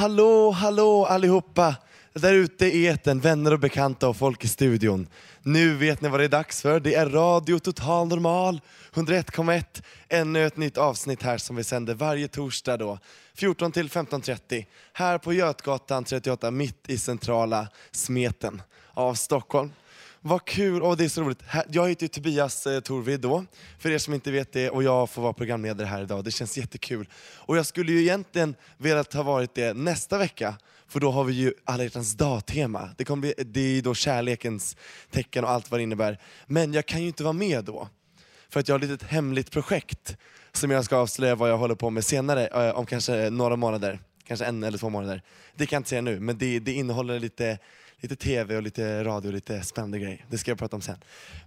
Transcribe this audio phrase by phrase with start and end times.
[0.00, 1.76] Hallå, hallå allihopa!
[2.12, 5.08] Där ute i eten, vänner och bekanta och folk i studion.
[5.42, 6.80] Nu vet ni vad det är dags för.
[6.80, 8.60] Det är Radio Total Normal
[8.94, 9.82] 101,1.
[10.08, 12.98] Ännu ett nytt avsnitt här som vi sänder varje torsdag då.
[13.34, 14.66] 14 till 15.30.
[14.92, 18.62] Här på Götgatan 38 mitt i centrala smeten
[18.94, 19.72] av Stockholm.
[20.22, 21.42] Vad kul, och det är så roligt.
[21.70, 23.44] Jag heter ju Tobias eh, Torvid då,
[23.78, 26.24] för er som inte vet det, och jag får vara programledare här idag.
[26.24, 27.08] Det känns jättekul.
[27.36, 30.54] Och jag skulle ju egentligen velat ha varit det nästa vecka,
[30.88, 32.90] för då har vi ju alla hjärtans dag-tema.
[32.96, 34.76] Det, kommer bli, det är ju då kärlekens
[35.10, 36.18] tecken och allt vad det innebär.
[36.46, 37.88] Men jag kan ju inte vara med då,
[38.48, 40.16] för att jag har ett litet hemligt projekt
[40.52, 43.98] som jag ska avslöja vad jag håller på med senare, eh, om kanske några månader.
[44.24, 45.22] Kanske en eller två månader.
[45.56, 47.58] Det kan jag inte säga nu, men det, det innehåller lite
[48.00, 50.24] lite tv och lite radio och lite spännande grejer.
[50.30, 50.98] Det ska jag prata om sen.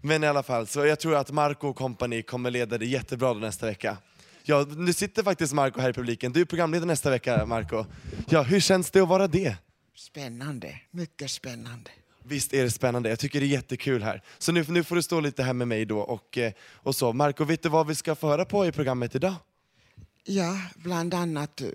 [0.02, 3.34] Men i alla fall, så jag tror att Marco och company kommer leda det jättebra
[3.34, 3.98] nästa vecka.
[4.44, 6.34] Ja, nu sitter faktiskt Marco här i publiken.
[6.34, 7.86] Du är programledare nästa vecka, Marco.
[8.30, 9.56] Ja, hur känns det att vara det?
[9.96, 11.92] Spännande, mycket spännande.
[12.26, 14.22] Visst är det spännande, jag tycker det är jättekul här.
[14.38, 17.14] Så nu, nu får du stå lite här med mig då och, eh, och så.
[17.14, 19.35] Marco, vet du vad vi ska få höra på i programmet idag?
[20.24, 21.68] Ja, bland annat, eh,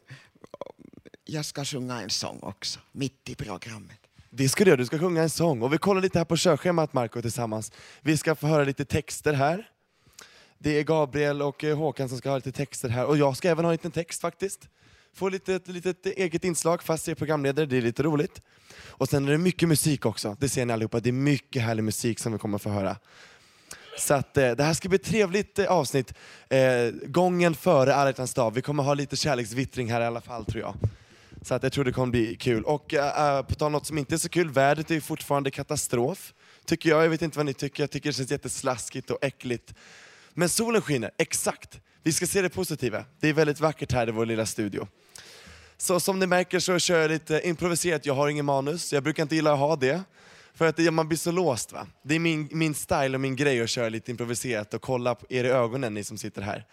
[1.24, 3.98] jag ska sjunga en sång också, mitt i programmet.
[4.38, 5.62] Det ska du göra, du ska sjunga en sång.
[5.62, 7.72] Och vi kollar lite här på körschemat Marco tillsammans.
[8.00, 9.68] Vi ska få höra lite texter här.
[10.58, 13.04] Det är Gabriel och eh, Håkan som ska ha lite texter här.
[13.06, 14.68] Och jag ska även ha en liten text faktiskt.
[15.14, 18.42] Få lite, ett litet eget inslag fast jag är programledare, det är lite roligt.
[18.86, 21.00] Och sen är det mycket musik också, det ser ni allihopa.
[21.00, 22.96] Det är mycket härlig musik som vi kommer få höra.
[23.98, 26.14] Så att, eh, det här ska bli ett trevligt eh, avsnitt.
[26.48, 28.54] Eh, gången före alla hjärtans dag.
[28.54, 30.74] Vi kommer ha lite kärleksvittring här i alla fall tror jag.
[31.42, 32.64] Så att jag tror det kommer bli kul.
[32.64, 35.50] Och äh, på tal om något som inte är så kul, vädret är ju fortfarande
[35.50, 36.34] katastrof.
[36.64, 39.74] Tycker jag, jag vet inte vad ni tycker, jag tycker det känns jätteslaskigt och äckligt.
[40.34, 41.80] Men solen skiner, exakt.
[42.02, 43.04] Vi ska se det positiva.
[43.20, 44.88] Det är väldigt vackert här i vår lilla studio.
[45.76, 49.22] Så som ni märker så kör jag lite improviserat, jag har ingen manus, jag brukar
[49.22, 50.02] inte gilla att ha det.
[50.54, 51.86] För att det- man blir så låst va.
[52.02, 55.26] Det är min, min style och min grej att köra lite improviserat och kolla på
[55.28, 56.66] er i ögonen ni som sitter här.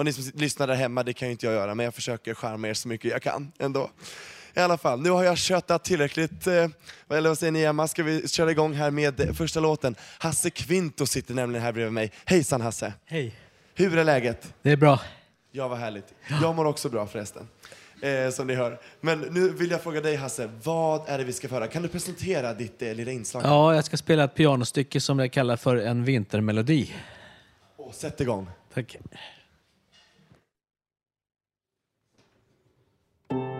[0.00, 2.34] Och ni som lyssnar där hemma, det kan ju inte jag göra, men jag försöker
[2.34, 3.90] charma er så mycket jag kan ändå.
[4.54, 6.68] I alla fall, nu har jag köttat tillräckligt, eh,
[7.08, 7.88] eller vad säger ni Emma?
[7.88, 9.94] Ska vi köra igång här med första låten?
[10.18, 12.12] Hasse Kvinto sitter nämligen här bredvid mig.
[12.24, 12.92] Hejsan Hasse!
[13.04, 13.34] Hej.
[13.74, 14.54] Hur är läget?
[14.62, 15.00] Det är bra.
[15.52, 16.14] Ja, vad härligt.
[16.42, 17.48] Jag mår också bra förresten.
[18.02, 18.80] Eh, som ni hör.
[19.00, 21.66] Men nu vill jag fråga dig Hasse, vad är det vi ska föra?
[21.66, 23.42] Kan du presentera ditt eh, lilla inslag?
[23.46, 26.94] Ja, jag ska spela ett pianostycke som jag kallar för en vintermelodi.
[27.76, 28.50] Åh, sätt igång.
[28.74, 28.96] Tack.
[33.30, 33.59] thank you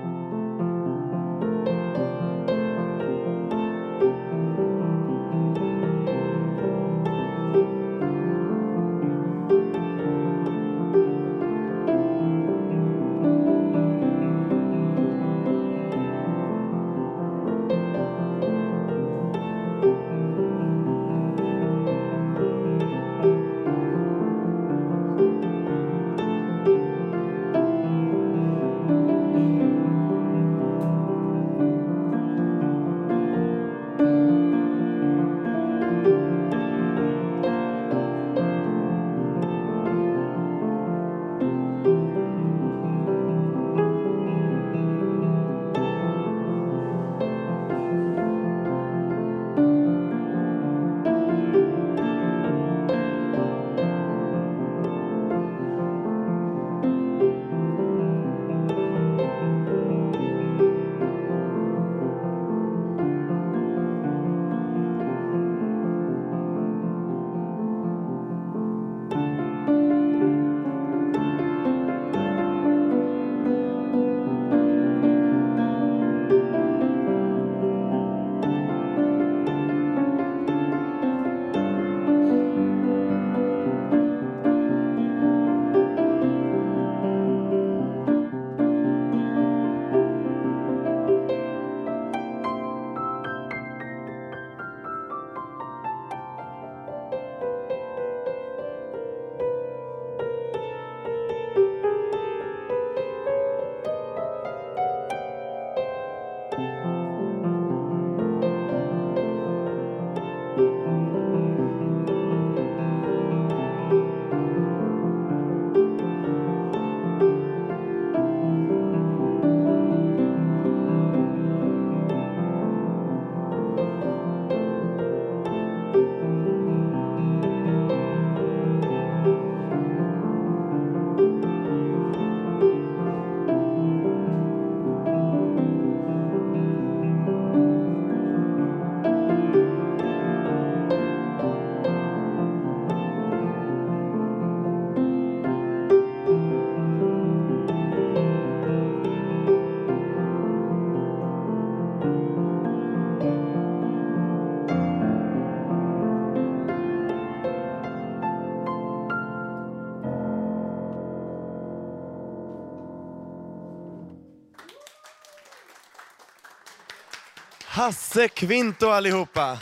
[167.80, 169.58] Hasse Kvinto allihopa!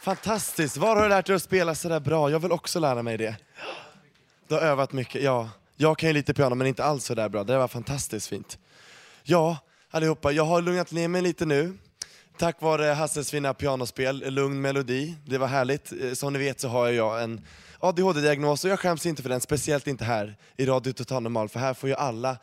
[0.00, 0.76] Fantastiskt.
[0.76, 2.30] Var har du lärt dig att spela så där bra?
[2.30, 3.36] Jag vill också lära mig det.
[4.48, 5.50] Du har övat mycket, ja.
[5.76, 7.44] Jag kan ju lite piano men inte alls så där bra.
[7.44, 8.58] Det var fantastiskt fint.
[9.22, 9.58] Ja,
[9.90, 11.78] allihopa, jag har lugnat ner mig lite nu.
[12.38, 15.16] Tack vare Hasses fina pianospel, lugn melodi.
[15.24, 15.92] Det var härligt.
[16.02, 17.40] Eh, som ni vet så har jag en
[17.78, 21.60] ADHD-diagnos och jag skäms inte för den, speciellt inte här i Radio Total Normal, för
[21.60, 22.36] här får ju alla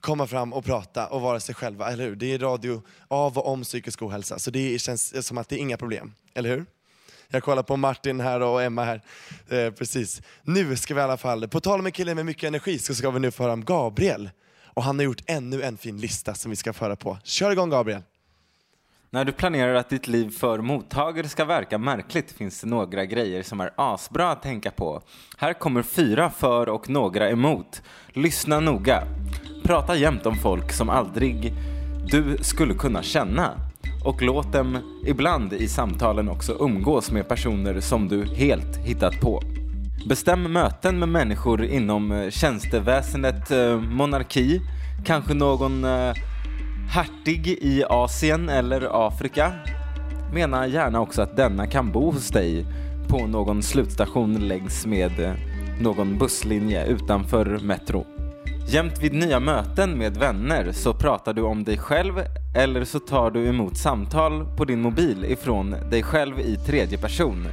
[0.00, 2.16] komma fram och prata och vara sig själva, eller hur?
[2.16, 5.58] Det är radio av och om psykisk ohälsa, så det känns som att det är
[5.58, 6.66] inga problem, eller hur?
[7.30, 9.02] Jag kollar på Martin här och Emma här.
[9.48, 10.22] Eh, precis.
[10.42, 12.94] Nu ska vi i alla fall, på tal om en kille med mycket energi, så
[12.94, 14.30] ska vi nu få höra om Gabriel.
[14.64, 17.18] Och han har gjort ännu en fin lista som vi ska föra på.
[17.24, 18.02] Kör igång Gabriel!
[19.10, 23.42] När du planerar att ditt liv för mottagare ska verka märkligt finns det några grejer
[23.42, 25.02] som är asbra att tänka på.
[25.36, 27.82] Här kommer fyra för och några emot.
[28.08, 29.02] Lyssna noga.
[29.64, 31.52] Prata jämt om folk som aldrig
[32.06, 33.50] du skulle kunna känna.
[34.04, 39.42] Och låt dem ibland i samtalen också umgås med personer som du helt hittat på.
[40.08, 44.60] Bestäm möten med människor inom eh, tjänsteväsendet, eh, monarki,
[45.04, 46.14] kanske någon eh,
[46.88, 49.52] hertig i Asien eller Afrika.
[50.32, 52.66] Mena gärna också att denna kan bo hos dig
[53.08, 55.32] på någon slutstation längs med eh,
[55.80, 58.06] någon busslinje utanför Metro.
[58.68, 62.12] Jämt vid nya möten med vänner så pratar du om dig själv
[62.56, 67.46] eller så tar du emot samtal på din mobil ifrån dig själv i tredje person.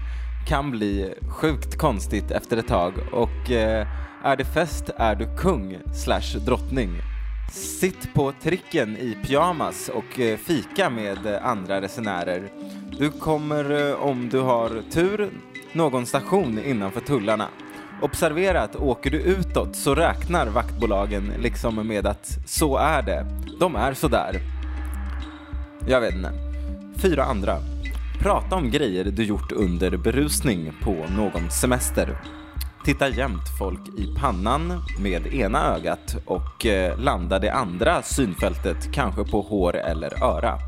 [0.48, 3.88] Kan bli sjukt konstigt efter ett tag och eh,
[4.24, 7.15] är det fest är du kung slash drottning.
[7.52, 12.52] Sitt på tricken i pyjamas och eh, fika med eh, andra resenärer.
[13.00, 15.30] Du kommer, eh, om du har tur,
[15.74, 17.48] någon station innanför tullarna.
[18.02, 23.26] Observera att åker du utåt så räknar vaktbolagen liksom med att så är det.
[23.60, 24.40] De är sådär.
[25.88, 26.32] Jag vet inte.
[26.98, 27.58] Fyra andra.
[28.22, 32.18] Prata om grejer du gjort under berusning på någon semester.
[32.86, 39.24] Titta jämt folk i pannan med ena ögat och eh, landa det andra synfältet kanske
[39.24, 40.60] på hår eller öra.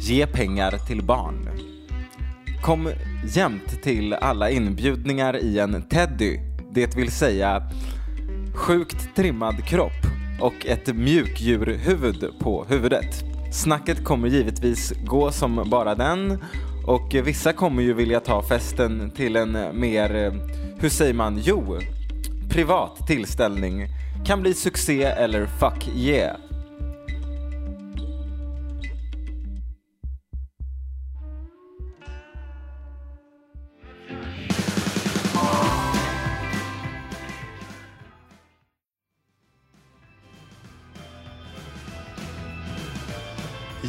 [0.00, 1.48] Ge pengar till barn.
[2.62, 2.88] Kom
[3.34, 6.38] jämt till alla inbjudningar i en teddy,
[6.70, 7.62] det vill säga
[8.54, 10.06] sjukt trimmad kropp
[10.40, 13.24] och ett mjukdjurhuvud på huvudet.
[13.52, 16.38] Snacket kommer givetvis gå som bara den
[16.86, 20.32] och vissa kommer ju vilja ta festen till en eh, mer, eh,
[20.78, 21.78] hur säger man, jo,
[22.50, 23.88] privat tillställning.
[24.26, 26.36] Kan bli succé eller fuck yeah.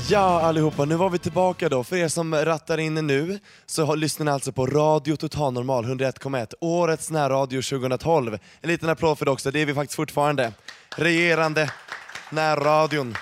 [0.10, 1.84] Ja allihopa, nu var vi tillbaka då.
[1.84, 5.86] För er som rattar in nu så har- lyssnar ni alltså på Radio Total Normal
[5.86, 6.54] 101,1.
[6.62, 8.38] Årets närradio 2012.
[8.62, 10.54] En liten applåd för det också, det är vi faktiskt fortfarande.
[10.96, 11.72] Regerande
[12.32, 13.16] närradion.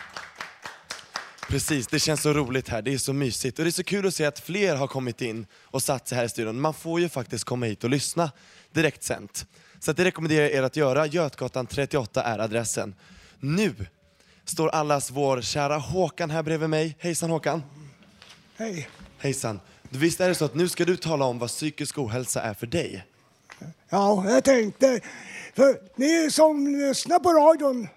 [1.50, 3.60] Precis, det känns så roligt här, det är så mysigt.
[3.60, 6.18] Och det är så kul att se att fler har kommit in och satt sig
[6.18, 6.62] här i studion.
[6.62, 8.32] Man får ju faktiskt komma hit och lyssna
[8.72, 9.46] direkt sent.
[9.80, 11.06] Så det rekommenderar jag er att göra.
[11.06, 12.96] Götgatan 38 är adressen.
[13.40, 13.76] Nu
[14.46, 16.98] står allas vår kära Håkan här bredvid mig.
[17.00, 17.64] Hejsan Håkan!
[18.58, 18.90] Hej.
[19.18, 19.60] Hejsan!
[19.90, 22.54] Du, Visst är det så att nu ska du tala om vad psykisk ohälsa är
[22.54, 23.06] för dig?
[23.90, 25.00] Ja, jag tänkte,
[25.54, 27.88] för ni som lyssnar på radion,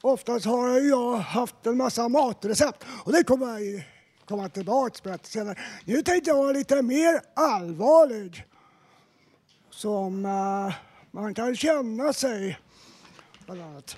[0.00, 3.84] oftast har jag haft en massa matrecept och det kommer jag
[4.28, 5.58] komma tillbaka med senare.
[5.84, 8.44] Nu tänkte jag vara lite mer allvarlig.
[9.70, 10.74] Som eh,
[11.10, 12.58] man kan känna sig,
[13.46, 13.96] bland annat.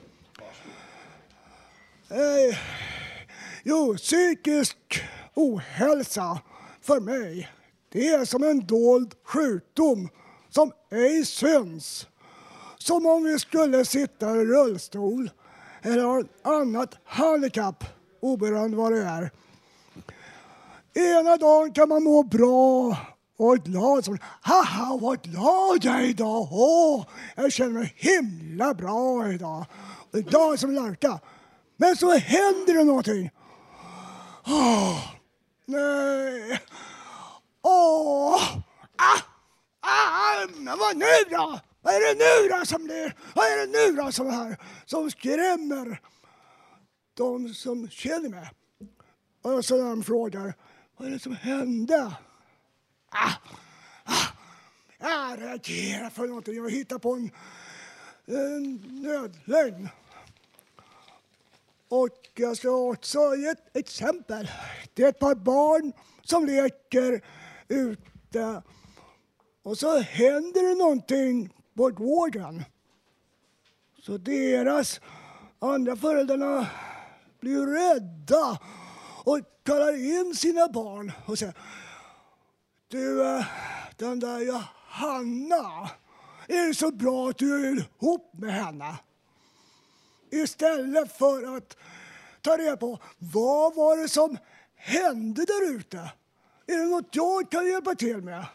[2.11, 2.59] Eh,
[3.65, 4.77] jo, psykisk
[5.35, 6.39] ohälsa
[6.83, 7.49] för mig,
[7.93, 10.09] det är som en dold sjukdom
[10.51, 12.07] som ej syns.
[12.79, 15.31] Som om vi skulle sitta i rullstol
[15.83, 17.85] eller ha ett annat handikapp,
[18.21, 19.31] oberoende vad det är.
[20.95, 22.97] Ena dagen kan man må bra
[23.37, 24.05] och glad.
[24.05, 26.49] Som, Haha, vad glad jag är idag!
[26.51, 29.65] Åh, jag känner mig himla bra idag.
[30.13, 31.21] Idag är som en lärka.
[31.77, 33.31] Men så händer det någonting.
[34.47, 35.15] Åh,
[35.65, 36.61] nej.
[37.63, 38.43] Åh!
[38.97, 39.21] Ah!
[39.81, 40.47] Ah!
[40.67, 41.61] ah vad nu då?
[41.83, 43.15] Vad är det nu då som blir?
[43.35, 44.57] Vad är det nu då som här
[44.87, 46.01] som skrämmer
[47.15, 48.51] de som känner mig?
[49.43, 50.55] Och så när de frågar
[50.97, 52.13] vad är det som hände?
[53.11, 53.33] Ah!
[54.05, 54.27] Ah!
[54.99, 56.55] Jag reagerar för någonting.
[56.55, 57.31] Jag hittar på en,
[58.27, 59.89] en nödlögn.
[61.89, 64.51] Och jag ska också ge ett exempel.
[64.95, 67.25] Det är ett par barn som leker
[67.69, 68.63] ute
[69.63, 72.65] och så händer det någonting på gården.
[74.03, 75.01] Så deras
[75.59, 76.67] andra föräldrarna
[77.41, 78.59] blir rädda
[79.25, 81.55] och kallar in sina barn och säger
[82.89, 83.47] Du, eh,
[83.97, 85.91] den där Johanna,
[86.49, 88.99] är det så bra att du är ihop med henne?
[90.43, 91.77] Istället för att
[92.41, 94.39] ta reda på vad var det som
[94.75, 96.13] hände där ute.
[96.67, 98.47] Är det något jag kan hjälpa till med?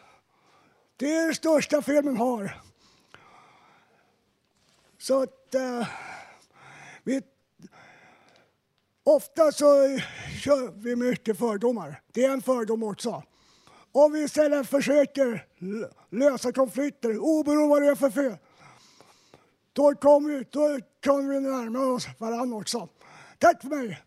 [0.98, 2.62] Det är det största fel man har.
[4.98, 5.56] Så att...
[5.56, 5.88] Eh,
[7.04, 7.22] vi,
[9.04, 9.66] ofta så
[10.44, 12.02] kör vi mycket fördomar.
[12.12, 13.24] Det är en fördom också.
[13.92, 15.46] Om vi istället försöker
[16.10, 18.38] lösa konflikter, oberoende vad det är för fel,
[19.74, 20.80] då kommer vi, då
[21.34, 22.90] vi närma oss varandra också.
[23.40, 24.02] Tack för mig!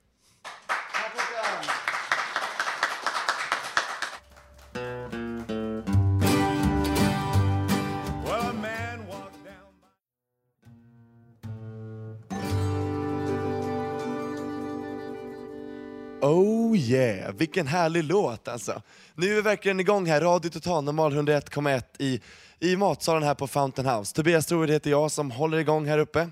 [16.25, 18.83] Oh yeah, vilken härlig låt alltså.
[19.15, 22.21] Nu är vi verkligen igång här, Radio Total Normal 101,1 i,
[22.61, 24.15] i matsalen här på Fountain House.
[24.15, 26.31] Tobias Troed heter jag som håller igång här uppe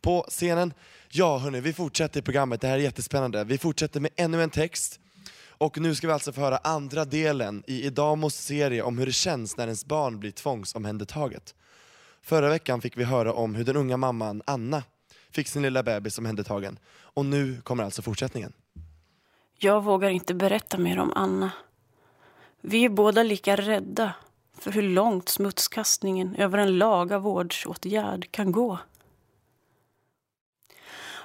[0.00, 0.72] på scenen.
[1.08, 3.44] Ja hörni, vi fortsätter i programmet, det här är jättespännande.
[3.44, 5.00] Vi fortsätter med ännu en text.
[5.46, 9.12] Och nu ska vi alltså få höra andra delen i Idamos serie om hur det
[9.12, 11.54] känns när ens barn blir tvångsomhändertaget.
[12.22, 14.82] Förra veckan fick vi höra om hur den unga mamman Anna
[15.30, 16.78] fick sin lilla bebis omhändertagen.
[16.92, 18.52] Och nu kommer alltså fortsättningen.
[19.64, 21.50] Jag vågar inte berätta mer om Anna.
[22.60, 24.14] Vi är båda lika rädda
[24.58, 28.78] för hur långt smutskastningen över en laga vårdsåtgärd kan gå.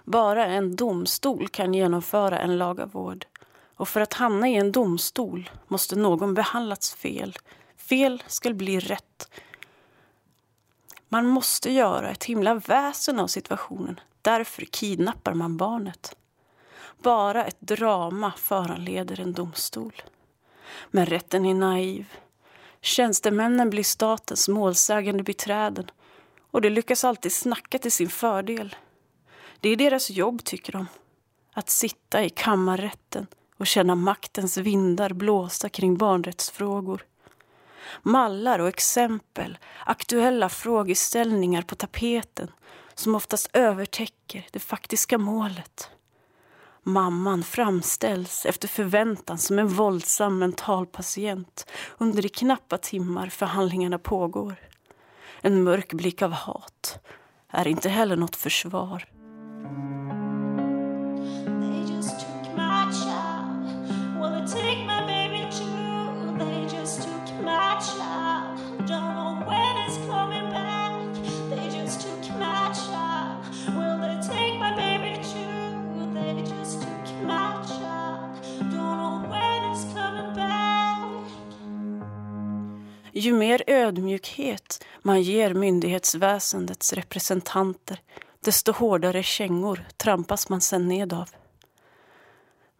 [0.03, 3.25] Bara en domstol kan genomföra en laga vård.
[3.75, 7.37] Och för att hamna i en domstol måste någon behandlats fel.
[7.77, 9.31] Fel ska bli rätt.
[11.09, 13.99] Man måste göra ett himla väsen av situationen.
[14.21, 16.15] Därför kidnappar man barnet.
[17.07, 20.01] Bara ett drama föranleder en domstol.
[20.91, 22.05] Men rätten är naiv.
[22.81, 25.91] Tjänstemännen blir statens målsägande beträden
[26.51, 28.75] och de lyckas alltid snacka till sin fördel.
[29.59, 30.87] Det är deras jobb, tycker de.
[31.53, 37.05] Att sitta i kammarrätten och känna maktens vindar blåsa kring barnrättsfrågor.
[38.01, 42.51] Mallar och exempel, aktuella frågeställningar på tapeten
[42.95, 45.91] som oftast övertäcker det faktiska målet.
[46.87, 54.55] Mamman framställs efter förväntan som en våldsam mentalpatient under de knappa timmar förhandlingarna pågår.
[55.41, 56.99] En mörk blick av hat
[57.49, 59.05] är inte heller något försvar.
[83.17, 88.01] Ju mer ödmjukhet man ger myndighetsväsendets representanter
[88.39, 91.29] desto hårdare kängor trampas man sen ned av.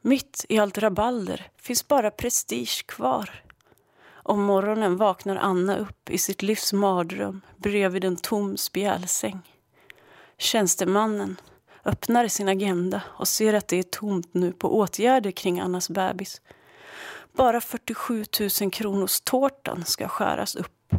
[0.01, 3.43] Mitt i allt rabalder finns bara prestige kvar.
[4.09, 9.39] Om morgonen vaknar Anna upp i sitt livs mardröm bredvid en tom spjälsäng.
[10.37, 11.35] Tjänstemannen
[11.85, 16.41] öppnar sin agenda och ser att det är tomt nu på åtgärder kring Annas bebis.
[17.37, 18.25] Bara 47
[18.61, 20.93] 000 kronors tårtan ska skäras upp.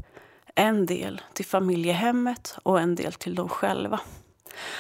[0.55, 4.01] En del till familjehemmet och en del till dem själva.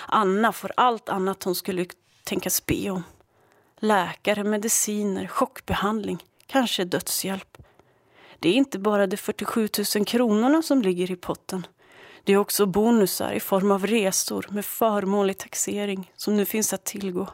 [0.06, 1.86] Anna får allt annat hon skulle
[2.24, 3.02] tänkas be om.
[3.80, 7.58] Läkare, mediciner, chockbehandling, kanske dödshjälp.
[8.38, 11.66] Det är inte bara de 47 000 kronorna som ligger i potten.
[12.24, 16.84] Det är också bonusar i form av resor med förmånlig taxering som nu finns att
[16.84, 17.28] tillgå.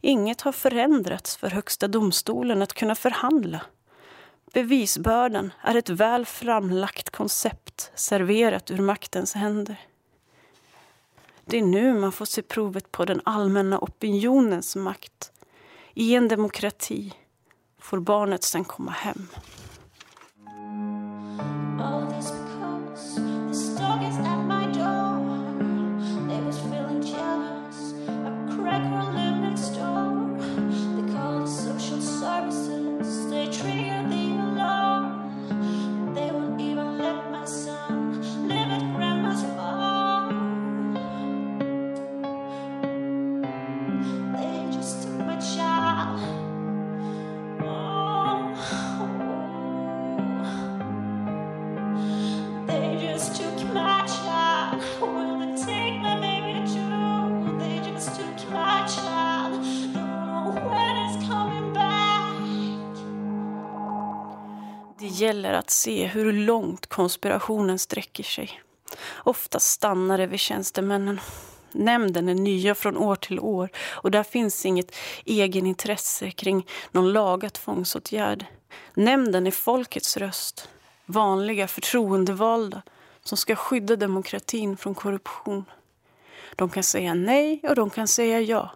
[0.00, 3.60] Inget har förändrats för Högsta domstolen att kunna förhandla.
[4.52, 9.76] Bevisbördan är ett väl framlagt koncept serverat ur maktens händer.
[11.44, 15.32] Det är nu man får se provet på den allmänna opinionens makt.
[15.94, 17.14] I en demokrati
[17.78, 19.28] får barnet sen komma hem.
[65.50, 68.60] Är att se hur långt konspirationen sträcker sig.
[69.16, 71.20] Ofta stannar det vid tjänstemännen.
[71.72, 77.50] Nämnden är nya från år till år och där finns inget egenintresse kring någon laga
[77.50, 78.46] tvångsåtgärd.
[78.94, 80.68] Nämnden är folkets röst,
[81.06, 82.82] vanliga förtroendevalda
[83.24, 85.64] som ska skydda demokratin från korruption.
[86.56, 88.70] De kan säga nej och de kan säga ja.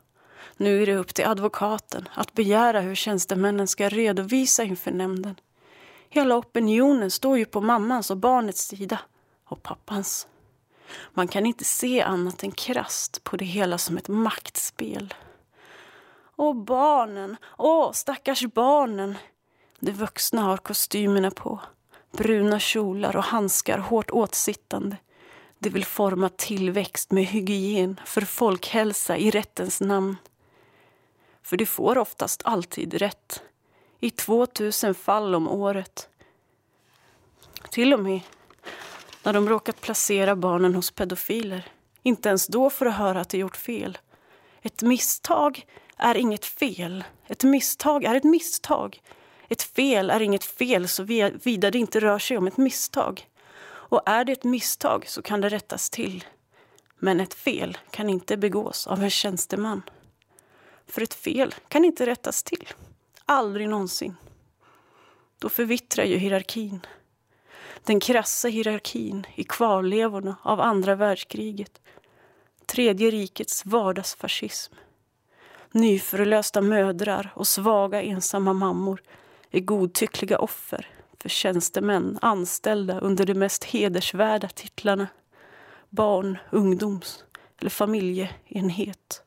[0.57, 5.35] Nu är det upp till advokaten att begära hur tjänstemännen ska redovisa inför nämnden.
[6.15, 8.99] Hela opinionen står ju på mammans och barnets sida.
[9.45, 10.27] Och pappans.
[11.11, 15.15] Man kan inte se annat än krast på det hela som ett maktspel.
[16.37, 19.15] Och barnen, åh stackars barnen.
[19.81, 21.61] De vuxna har kostymerna på.
[22.13, 24.97] Bruna kjolar och handskar hårt åtsittande.
[25.59, 30.17] De vill forma tillväxt med hygien för folkhälsa i rättens namn.
[31.43, 33.43] För de får oftast alltid rätt.
[34.05, 36.09] I 2000 fall om året.
[37.71, 38.21] Till och med
[39.23, 41.69] när de råkat placera barnen hos pedofiler.
[42.03, 43.99] Inte ens då får du höra att de gjort fel.
[44.63, 47.05] Ett misstag är inget fel.
[47.27, 49.03] Ett misstag är ett misstag.
[49.49, 53.29] Ett fel är inget fel såvida det inte rör sig om ett misstag.
[53.67, 56.25] Och är det ett misstag så kan det rättas till.
[56.99, 59.83] Men ett fel kan inte begås av en tjänsteman.
[60.87, 62.69] För ett fel kan inte rättas till.
[63.27, 64.17] Aldrig någonsin.
[65.39, 66.87] Då förvittrar ju hierarkin.
[67.85, 71.81] Den krassa hierarkin i kvarlevorna av andra världskriget.
[72.67, 74.75] Tredje rikets vardagsfascism.
[75.73, 79.03] Nyförlösta mödrar och svaga ensamma mammor
[79.51, 85.09] är godtyckliga offer för tjänstemän anställda under de mest hedersvärda titlarna
[85.91, 87.25] barn, ungdoms
[87.59, 89.23] eller familjeenhet.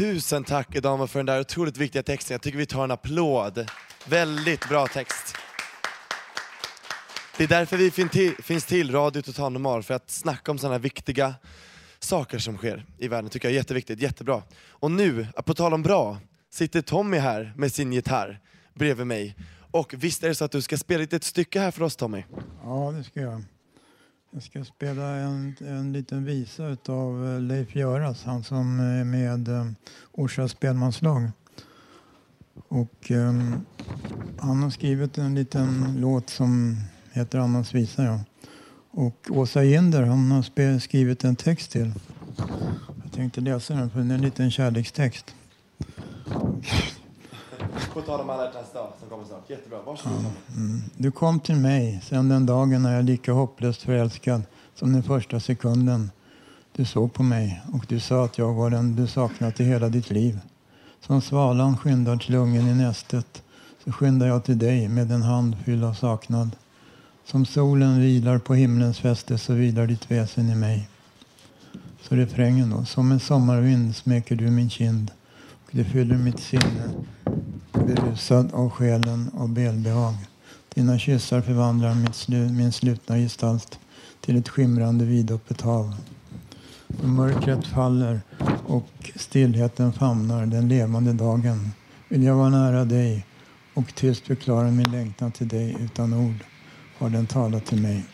[0.00, 2.34] Tusen tack Edamo för den där otroligt viktiga texten.
[2.34, 3.70] Jag tycker vi tar en applåd.
[4.06, 5.36] Väldigt bra text.
[7.36, 10.58] Det är därför vi fin till, finns till, Radio Total Normal, för att snacka om
[10.58, 11.34] sådana viktiga
[11.98, 13.30] saker som sker i världen.
[13.30, 14.42] tycker jag är jätteviktigt, jättebra.
[14.68, 16.18] Och nu, på tal om bra,
[16.50, 18.40] sitter Tommy här med sin gitarr
[18.74, 19.36] bredvid mig.
[19.70, 22.24] Och visst är det så att du ska spela ett stycke här för oss Tommy?
[22.62, 23.42] Ja, det ska jag.
[24.32, 29.48] Jag ska spela en, en liten visa av eh, Leif Göras, han som är med
[29.48, 29.66] eh,
[30.12, 31.30] Orsa spelmanslag.
[32.68, 33.66] Och um,
[34.38, 36.76] han har skrivit en liten låt som
[37.12, 38.04] heter Annas visa.
[38.04, 38.20] Ja.
[38.90, 41.92] Och Åsa Ginder, han har skrivit en text till.
[43.02, 45.34] Jag tänkte läsa den för den är en liten kärlekstext.
[47.94, 49.50] På tal om alla hjärtans dag som kommer snart.
[49.50, 49.78] Jättebra.
[49.86, 50.18] Varsågod.
[50.24, 50.82] Ja, mm.
[50.96, 54.42] Du kom till mig sedan den dagen när jag lika hopplöst förälskad
[54.74, 56.10] som den första sekunden
[56.76, 59.88] du såg på mig och du sa att jag var den du saknat i hela
[59.88, 60.40] ditt liv.
[61.00, 63.42] Som svalan skyndar till ungen i nästet
[63.84, 66.50] så skyndar jag till dig med en hand fylld av saknad.
[67.24, 70.88] Som solen vilar på himlens fäste så vilar ditt väsen i mig.
[72.02, 72.84] Så refrängen då.
[72.84, 75.10] Som en sommarvind smeker du min kind
[75.70, 76.90] det fyller mitt sinne
[77.72, 80.14] berusad av själen och välbehag.
[80.74, 83.78] Dina kyssar förvandlar mitt slu min slutna gestalt
[84.20, 85.94] till ett skimrande vidöppet hav.
[86.88, 88.20] Då mörkret faller
[88.66, 91.70] och stillheten famnar den levande dagen
[92.08, 93.26] vill jag vara nära dig
[93.74, 96.44] och tyst förklara min längtan till dig utan ord
[96.98, 98.04] har den talat till mig.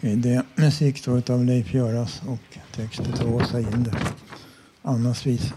[0.00, 3.98] Det är musik av Leif Göras och text av Åsa Ginder.
[4.82, 5.54] Annas visa.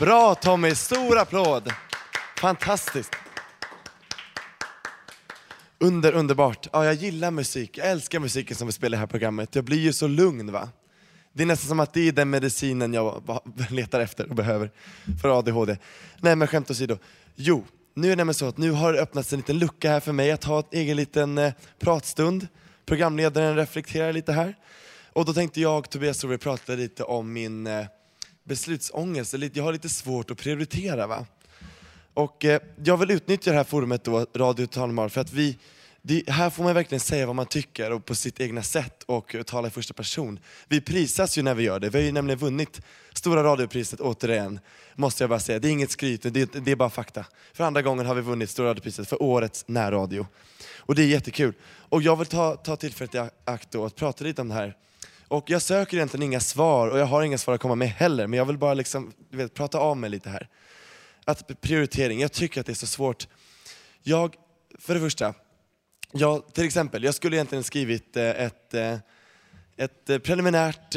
[0.00, 1.72] Bra Tommy, stor applåd!
[2.36, 3.10] Fantastiskt!
[5.78, 6.68] Under, underbart.
[6.72, 7.78] Ja, jag gillar musik.
[7.78, 9.54] Jag älskar musiken som vi spelar i det här programmet.
[9.54, 10.68] Jag blir ju så lugn va.
[11.32, 14.70] Det är nästan som att det är den medicinen jag letar efter och behöver
[15.22, 15.76] för ADHD.
[16.20, 16.98] Nej men skämt åsido.
[17.34, 20.00] Jo, nu är det nämligen så att nu har det öppnats en liten lucka här
[20.00, 22.48] för mig att ha en egen liten eh, pratstund.
[22.86, 24.54] Programledaren reflekterar lite här.
[25.12, 27.86] Och då tänkte jag och Tobias Solveig prata lite om min eh,
[28.50, 29.34] beslutsångest.
[29.34, 31.26] Eller Jag har lite svårt att prioritera va.
[32.14, 35.58] Och eh, jag vill utnyttja det här forumet då, Radio Talmar, för att vi,
[36.02, 39.34] det, här får man verkligen säga vad man tycker och på sitt egna sätt och
[39.34, 40.40] och tala i första person.
[40.68, 42.80] Vi prisas ju när vi gör det, vi har ju nämligen vunnit
[43.14, 44.60] Stora radiopriset återigen,
[44.94, 45.58] måste jag bara säga.
[45.58, 47.24] Det är inget skryt, det, det är bara fakta.
[47.52, 50.26] För andra gången har vi vunnit Stora radiopriset för årets närradio.
[50.76, 51.54] Och det är jättekul.
[51.64, 54.76] Och jag vill ta, ta tillfället i akt då att prata lite om det här.
[55.30, 58.26] Och jag söker egentligen inga svar och jag har inga svar att komma med heller,
[58.26, 60.48] men jag vill bara liksom, du vet, prata av mig lite här
[61.24, 63.28] att prioritering, jag tycker att det är så svårt.
[64.02, 64.34] Jag,
[64.78, 65.34] för det första,
[66.12, 68.98] jag, till exempel, jag skulle egentligen skrivit eh, ett, eh,
[69.76, 70.94] ett eh, preliminärt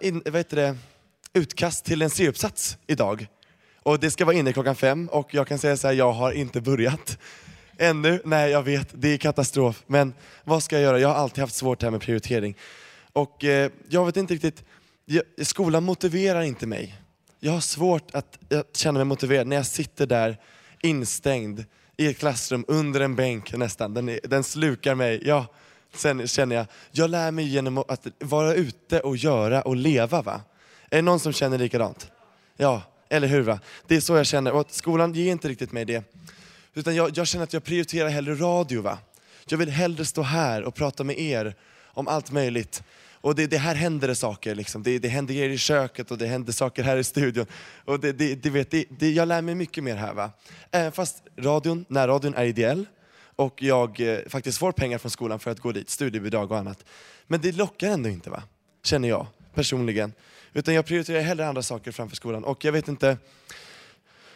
[0.00, 0.76] in, vad heter det,
[1.32, 3.26] utkast till en C-uppsats idag.
[3.82, 6.32] Och det ska vara inne klockan fem och jag kan säga så här, jag har
[6.32, 7.18] inte börjat.
[7.78, 9.84] Ännu, nej jag vet, det är katastrof.
[9.86, 10.14] Men
[10.44, 10.98] vad ska jag göra?
[10.98, 12.56] Jag har alltid haft svårt här med prioritering.
[13.18, 14.64] Och eh, jag vet inte riktigt,
[15.04, 16.94] jag, skolan motiverar inte mig.
[17.40, 18.38] Jag har svårt att,
[18.72, 20.36] känna mig motiverad när jag sitter där
[20.82, 21.64] instängd
[21.96, 23.94] i ett klassrum under en bänk nästan.
[23.94, 25.22] Den, är, den slukar mig.
[25.24, 25.46] Ja,
[25.94, 30.22] sen känner jag, jag lär mig genom att vara ute och göra och leva.
[30.22, 30.40] va?
[30.90, 32.10] Är det någon som känner likadant?
[32.56, 33.42] Ja, eller hur?
[33.42, 33.60] va?
[33.86, 36.04] Det är så jag känner och skolan ger inte riktigt mig det.
[36.74, 38.82] Utan jag, jag känner att jag prioriterar hellre radio.
[38.82, 38.98] va?
[39.48, 41.54] Jag vill hellre stå här och prata med er
[41.98, 42.82] om allt möjligt.
[43.20, 44.82] Och det, det här händer det saker, liksom.
[44.82, 47.46] det, det händer grejer i köket och det händer saker här i studion.
[47.84, 50.14] Och det, det, det vet, det, det, jag lär mig mycket mer här.
[50.14, 50.30] Va?
[50.70, 52.86] Även fast radion, närradion är ideell
[53.36, 56.84] och jag eh, faktiskt får pengar från skolan för att gå dit, studiebidrag och annat.
[57.26, 58.42] Men det lockar ändå inte, va?
[58.84, 60.12] känner jag personligen.
[60.52, 62.44] Utan jag prioriterar hellre andra saker framför skolan.
[62.44, 63.16] Och jag vet inte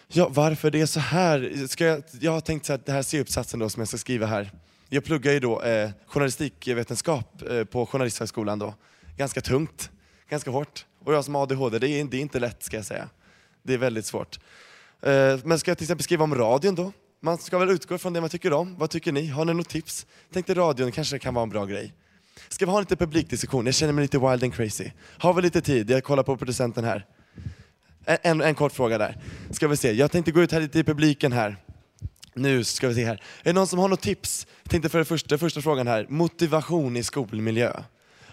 [0.08, 1.66] ja, varför det är så här.
[1.68, 4.26] Ska jag, jag har tänkt så här, det här C-uppsatsen då som jag ska skriva
[4.26, 4.50] här.
[4.94, 8.74] Jag pluggar ju då eh, journalistikvetenskap eh, på Journalisthögskolan då.
[9.16, 9.90] Ganska tungt,
[10.30, 10.86] ganska hårt.
[11.04, 13.08] Och jag som har ADHD, det är, det är inte lätt ska jag säga.
[13.62, 14.38] Det är väldigt svårt.
[15.02, 16.92] Eh, men ska jag till exempel skriva om radion då?
[17.20, 18.78] Man ska väl utgå från det man tycker om.
[18.78, 19.26] Vad tycker ni?
[19.26, 20.06] Har ni något tips?
[20.32, 21.92] Tänkte radion kanske kan vara en bra grej.
[22.48, 23.66] Ska vi ha lite publikdiskussion?
[23.66, 24.90] Jag känner mig lite wild and crazy.
[25.18, 25.90] Har vi lite tid?
[25.90, 27.06] Jag kollar på producenten här.
[28.04, 29.16] En, en, en kort fråga där.
[29.50, 31.56] Ska vi se, jag tänkte gå ut här lite i publiken här.
[32.34, 33.14] Nu ska vi se här.
[33.14, 34.46] Är det någon som har något tips?
[34.62, 37.82] Jag tänkte för det första, första frågan här, motivation i skolmiljö.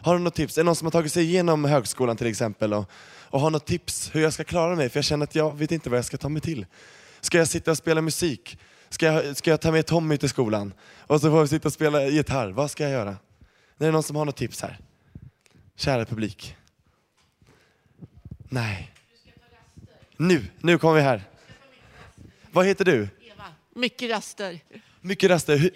[0.01, 0.57] Har du något tips?
[0.57, 2.89] Är det någon som har tagit sig igenom högskolan till exempel och,
[3.29, 4.89] och har något tips hur jag ska klara mig?
[4.89, 6.65] För jag känner att jag vet inte vad jag ska ta mig till.
[7.21, 8.59] Ska jag sitta och spela musik?
[8.89, 10.73] Ska jag, ska jag ta med Tommy till skolan?
[10.97, 12.49] Och så får vi sitta och spela gitarr.
[12.49, 13.09] Vad ska jag göra?
[13.09, 14.79] Är det någon som har något tips här?
[15.75, 16.55] Kära publik.
[18.49, 18.91] Nej.
[20.17, 21.23] Nu, nu kommer vi här.
[22.51, 23.07] Vad heter du?
[23.79, 24.59] Mycket raster.
[25.01, 25.57] Mycket raster.
[25.57, 25.73] Hur-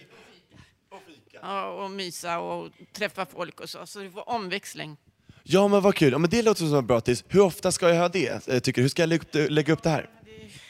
[1.42, 3.86] Ja, och mysa och träffa folk och så.
[3.86, 4.98] Så du får omväxling.
[5.44, 7.24] Ja men vad kul, ja, men det låter som ett bra tips.
[7.30, 8.48] Hur ofta ska jag ha det?
[8.48, 8.82] eh, Tycker du?
[8.82, 10.10] Hur ska jag lägga upp det, lägga upp det här?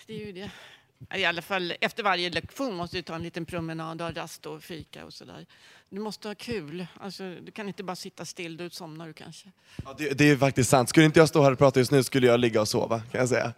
[0.08, 0.50] Det är ju det.
[1.18, 4.64] I alla fall efter varje lektion måste du ta en liten promenad, ha rast och
[4.64, 5.46] fika och sådär.
[5.90, 6.88] Du måste ha kul.
[7.00, 9.52] Alltså, du kan inte bara sitta still, då somnar du kanske.
[9.86, 10.90] Ja, det, det är faktiskt sant.
[10.90, 13.20] Skulle inte jag stå här och prata just nu skulle jag ligga och sova kan
[13.20, 13.54] jag säga.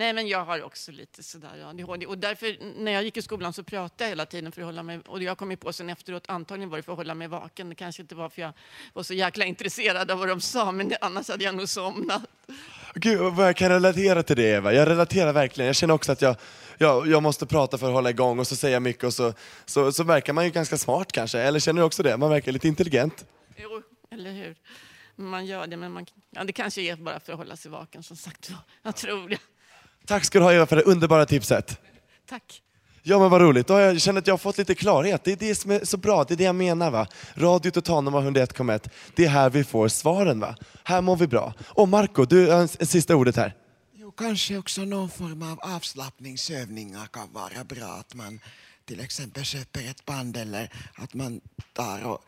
[0.00, 2.06] Nej, men jag har också lite sådär ADHD.
[2.06, 4.82] Och därför, när jag gick i skolan så pratade jag hela tiden för att hålla
[4.82, 5.00] mig...
[5.06, 7.68] Och jag kom ju på sen efteråt, antagligen var det för att hålla mig vaken.
[7.68, 8.52] Det kanske inte var för jag
[8.92, 12.22] var så jäkla intresserad av vad de sa, men annars hade jag nog somnat.
[12.94, 14.72] Gud vad jag kan relatera till det Eva.
[14.72, 15.66] Jag relaterar verkligen.
[15.66, 16.36] Jag känner också att jag,
[16.78, 19.32] jag, jag måste prata för att hålla igång och så säger jag mycket och så,
[19.64, 21.40] så, så verkar man ju ganska smart kanske.
[21.40, 22.16] Eller känner du också det?
[22.16, 23.24] Man verkar lite intelligent.
[23.56, 24.56] Jo, eller hur?
[25.16, 28.02] Man gör det, men man, ja, det kanske är bara för att hålla sig vaken
[28.02, 28.50] som sagt.
[28.82, 29.38] Jag tror det.
[30.10, 31.80] Tack ska du ha Eva för det underbara tipset.
[32.28, 32.62] Tack.
[33.02, 35.24] Ja men vad roligt, då har jag känner att jag har fått lite klarhet.
[35.24, 37.06] Det är det som är så bra, det är det jag menar va.
[37.34, 40.56] Radio Totalnummer 101,1, det är här vi får svaren va.
[40.84, 41.54] Här mår vi bra.
[41.66, 43.54] Och Marco, du har en, en sista ordet här.
[43.94, 47.88] Jo, kanske också någon form av avslappningsövningar kan vara bra.
[48.00, 48.40] Att man
[48.84, 51.40] till exempel köper ett band eller att man
[51.72, 52.24] tar och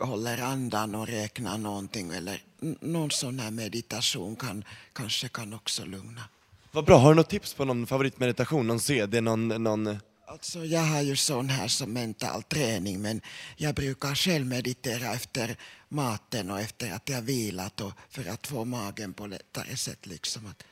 [0.00, 2.10] håller andan och räknar någonting.
[2.10, 2.42] Eller
[2.80, 6.22] någon sån här meditation kan, kanske kan också lugna.
[6.72, 9.48] Vad bra, har du något tips på någon favoritmeditation, någon CD, någon...
[9.48, 9.98] någon...
[10.26, 13.20] Alltså, jag har ju sån här som mental träning men
[13.56, 15.56] jag brukar själv meditera efter
[15.88, 20.06] maten och efter att jag vilat och för att få magen på lättare sätt.
[20.06, 20.46] Liksom.
[20.46, 20.64] Att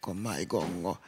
[0.00, 0.84] komma igång.
[0.84, 0.98] Och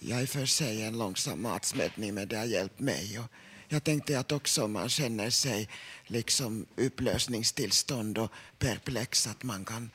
[0.00, 3.18] jag är för sig en långsam matsmältning men det har hjälpt mig.
[3.18, 3.26] Och
[3.68, 5.68] jag tänkte att också om man känner sig
[6.06, 9.90] liksom upplösningstillstånd och perplex att man kan,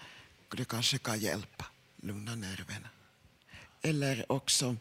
[0.57, 1.65] det kanske kan hjälpa,
[2.01, 2.89] lugna nerverna.
[3.85, 4.75] Eller också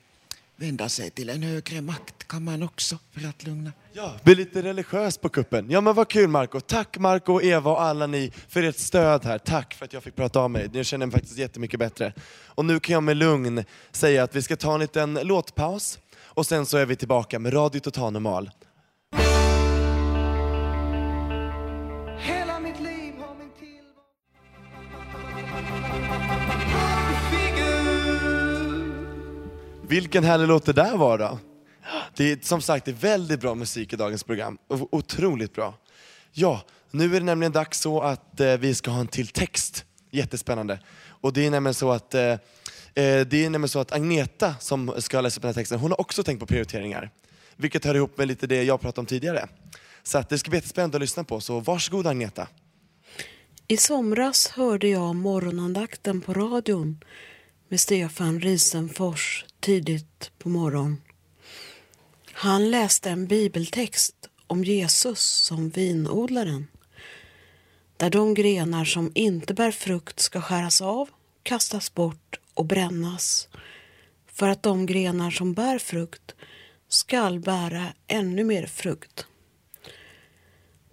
[0.57, 3.73] vända sig till en högre makt kan man också för att lugna.
[3.93, 5.71] Ja, bli lite religiös på kuppen.
[5.71, 6.61] Ja men vad kul Marco.
[6.61, 9.39] Tack Marco och Eva och alla ni för ert stöd här.
[9.39, 10.71] Tack för att jag fick prata av mig.
[10.73, 12.13] Jag känner mig faktiskt jättemycket bättre.
[12.47, 16.47] Och nu kan jag med lugn säga att vi ska ta en liten låtpaus och
[16.47, 18.51] sen så är vi tillbaka med Radio Total Normal.
[29.89, 31.39] Vilken härlig låt det där var då.
[32.17, 34.59] Det är som sagt det är väldigt bra musik i dagens program.
[34.69, 35.75] Otroligt bra.
[36.33, 39.85] Ja, nu är det nämligen dags så att eh, vi ska ha en till text.
[40.11, 40.79] Jättespännande.
[41.07, 42.39] Och det är nämligen så att eh, eh,
[42.95, 46.01] det är nämligen så att Agneta som ska läsa upp den här texten, hon har
[46.01, 47.11] också tänkt på prioriteringar.
[47.57, 49.49] Vilket hör ihop med lite det jag pratade om tidigare.
[50.03, 52.49] Så att det ska bli jättespännande att lyssna på, så varsågod Agneta.
[53.69, 56.99] I somras hörde jag morgonandakten på radion
[57.69, 60.97] med Stefan Risenfors tidigt på morgon.
[62.33, 66.67] Han läste en bibeltext om Jesus som vinodlaren.
[67.97, 71.09] Där de grenar som inte bär frukt ska skäras av,
[71.43, 73.49] kastas bort och brännas.
[74.27, 76.35] För att de grenar som bär frukt
[76.89, 79.27] skall bära ännu mer frukt.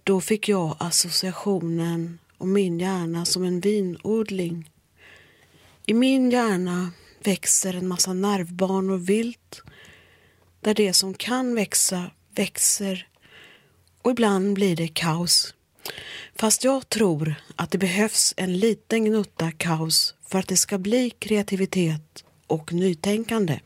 [0.04, 4.71] Då fick jag associationen om min hjärna som en vinodling.
[5.92, 6.92] I min hjärna
[7.24, 9.62] växer en massa nervbanor vilt
[10.62, 13.08] där det som kan växa växer
[14.02, 15.54] och ibland blir det kaos.
[16.36, 21.10] Fast jag tror att det behövs en liten gnutta kaos för att det ska bli
[21.10, 23.60] kreativitet och nytänkande.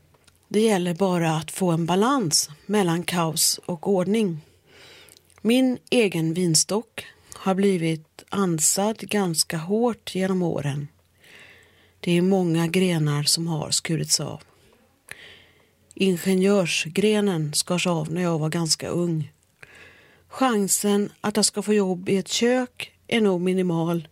[0.48, 4.42] Det gäller bara att få en balans mellan kaos och ordning.
[5.42, 10.88] Min egen vinstock har blivit ansad ganska hårt genom åren.
[12.00, 14.42] Det är många grenar som har skurits av.
[15.94, 19.32] Ingenjörsgrenen skars av när jag var ganska ung.
[20.28, 24.08] Chansen att jag ska få jobb i ett kök är nog minimal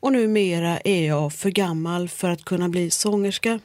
[0.00, 3.60] och numera är jag för gammal för att kunna bli sångerska.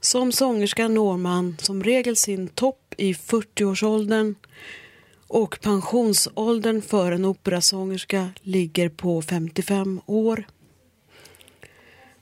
[0.00, 4.34] Som sångerska når man som regel sin topp i 40-årsåldern
[5.26, 10.44] och pensionsåldern för en operasångerska ligger på 55 år.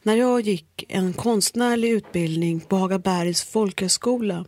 [0.08, 4.44] När jag gick en konstnärlig utbildning på Hagabergs folkhögskola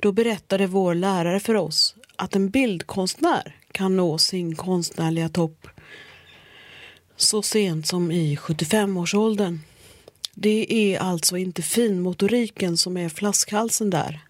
[0.00, 5.66] då berättade vår lärare för oss att en bildkonstnär kan nå sin konstnärliga topp
[7.16, 9.60] så sent som i 75-årsåldern.
[10.34, 14.20] Det är alltså inte finmotoriken som är flaskhalsen där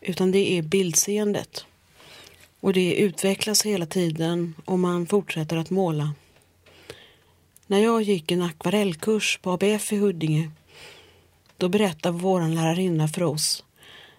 [0.00, 1.64] utan det är bildseendet.
[2.60, 6.14] Och det utvecklas hela tiden om man fortsätter att måla.
[7.66, 10.50] När jag gick en akvarellkurs på ABF i Huddinge
[11.56, 13.64] då berättade vår lärarinna för oss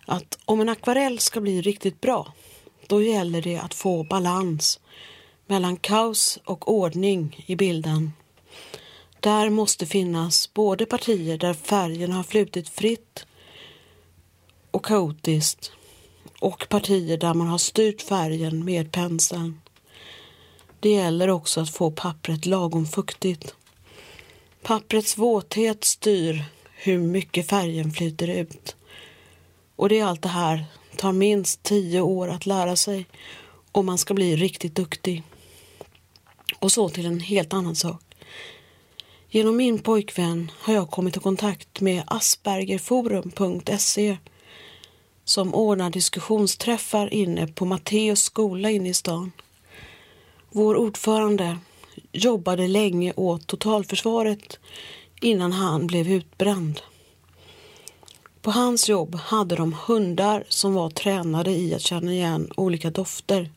[0.05, 2.33] att om en akvarell ska bli riktigt bra
[2.87, 4.79] då gäller det att få balans
[5.47, 8.13] mellan kaos och ordning i bilden.
[9.19, 13.25] Där måste finnas både partier där färgen har flutit fritt
[14.71, 15.71] och kaotiskt
[16.39, 19.61] och partier där man har styrt färgen med penseln.
[20.85, 23.55] Det gäller också att få pappret lagom fuktigt.
[24.61, 26.43] Papprets våthet styr
[26.75, 28.75] hur mycket färgen flyter ut.
[29.75, 30.65] Och det är allt det här
[30.97, 33.05] tar minst tio år att lära sig
[33.71, 35.23] om man ska bli riktigt duktig.
[36.59, 38.03] Och så till en helt annan sak.
[39.29, 44.17] Genom min pojkvän har jag kommit i kontakt med aspergerforum.se
[45.23, 49.31] som ordnar diskussionsträffar inne på Matteus skola inne i stan.
[50.57, 51.57] Vår ordförande
[52.11, 54.59] jobbade länge åt totalförsvaret
[55.21, 56.81] innan han blev utbränd.
[58.41, 63.51] På hans jobb hade de hundar som var tränade i att känna igen olika dofter.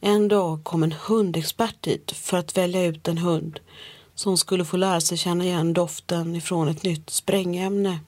[0.00, 3.60] En dag kom en hundexpert dit för att välja ut en hund
[4.14, 7.98] som skulle få lära sig känna igen doften ifrån ett nytt sprängämne.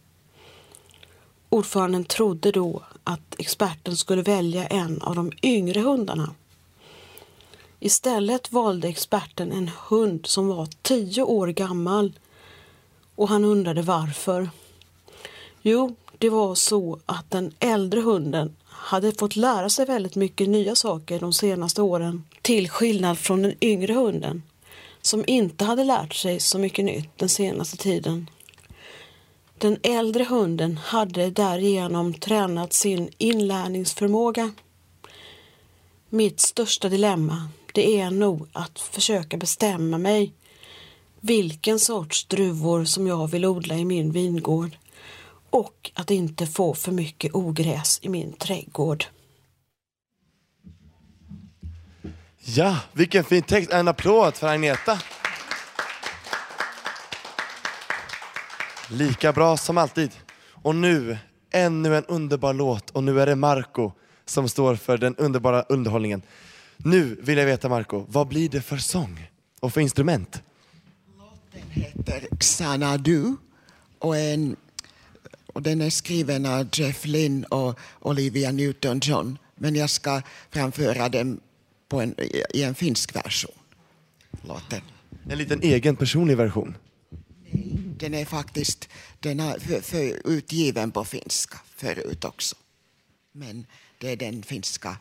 [1.48, 6.34] Ordföranden trodde då att experten skulle välja en av de yngre hundarna.
[7.80, 12.12] Istället valde experten en hund som var tio år gammal
[13.14, 14.50] och han undrade varför.
[15.62, 20.74] Jo, det var så att den äldre hunden hade fått lära sig väldigt mycket nya
[20.74, 24.42] saker de senaste åren till skillnad från den yngre hunden
[25.02, 28.30] som inte hade lärt sig så mycket nytt den senaste tiden.
[29.58, 34.50] Den äldre hunden hade därigenom tränat sin inlärningsförmåga.
[36.08, 37.48] Mitt största dilemma
[37.78, 40.32] det är nog att försöka bestämma mig
[41.20, 44.76] vilken sorts druvor som jag vill odla i min vingård
[45.50, 49.04] och att inte få för mycket ogräs i min trädgård.
[52.44, 53.72] Ja, vilken fin text.
[53.72, 54.98] En applåd för Agneta.
[58.90, 60.10] Lika bra som alltid.
[60.52, 61.18] Och nu,
[61.50, 62.90] ännu en underbar låt.
[62.90, 63.92] Och nu är det Marco
[64.24, 66.22] som står för den underbara underhållningen.
[66.84, 70.42] Nu vill jag veta Marco, vad blir det för sång och för instrument?
[71.70, 73.36] heter Xanadu
[73.98, 74.56] och, en,
[75.46, 79.38] och den är skriven av Jeff Lynne och Olivia Newton-John.
[79.54, 81.40] Men jag ska framföra den
[81.92, 82.14] en,
[82.54, 83.52] i en finsk version.
[84.42, 84.80] Låten.
[85.30, 86.76] En liten egen personlig version.
[87.98, 88.88] Den är faktiskt
[89.20, 92.56] den är för, för utgiven på finska förut också.
[93.32, 93.66] Men
[93.98, 94.96] det är den finska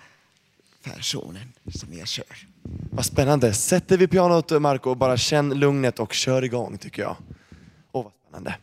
[0.96, 2.48] personen som jag kör.
[2.92, 3.54] Vad spännande.
[3.54, 7.16] Sätter vi pianot Marco och bara känn lugnet och kör igång tycker jag.
[7.92, 8.56] Åh vad spännande.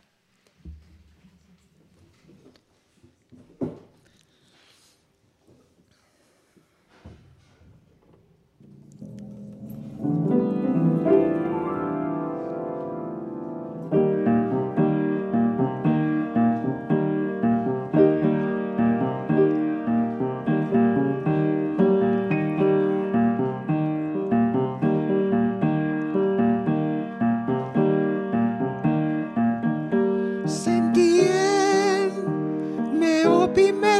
[30.55, 33.94] Sentí en me opime.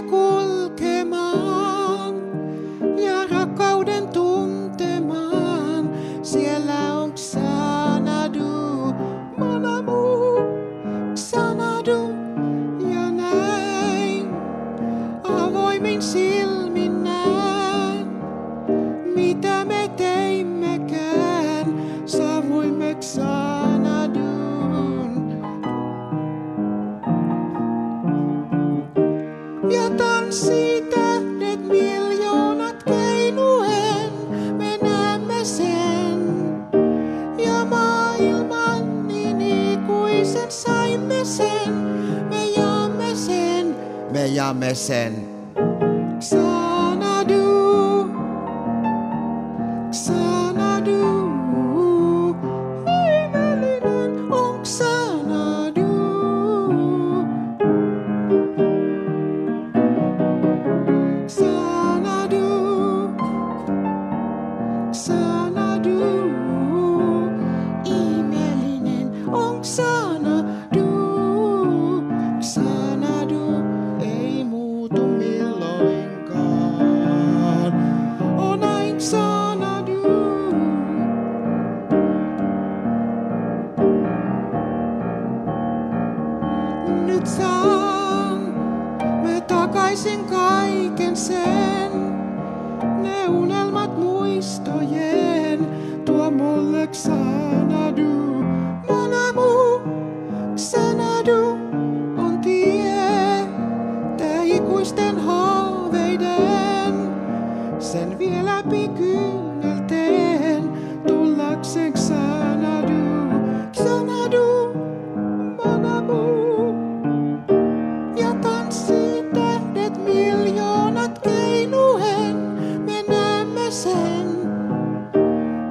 [123.83, 124.27] Sen.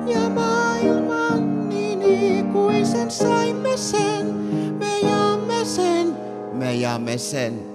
[0.08, 4.26] Ja maailman niin ikuisen saimme sen,
[4.80, 6.16] me jaamme sen.
[6.54, 7.72] Me jaamme sen.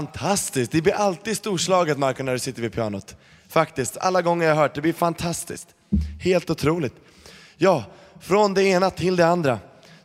[0.00, 0.72] Fantastiskt!
[0.72, 3.16] Det blir alltid storslaget Marco när du sitter vid pianot.
[3.48, 5.68] Faktiskt, alla gånger jag har hört det blir fantastiskt.
[6.20, 6.94] Helt otroligt.
[7.56, 7.84] Ja,
[8.20, 9.58] från det ena till det andra.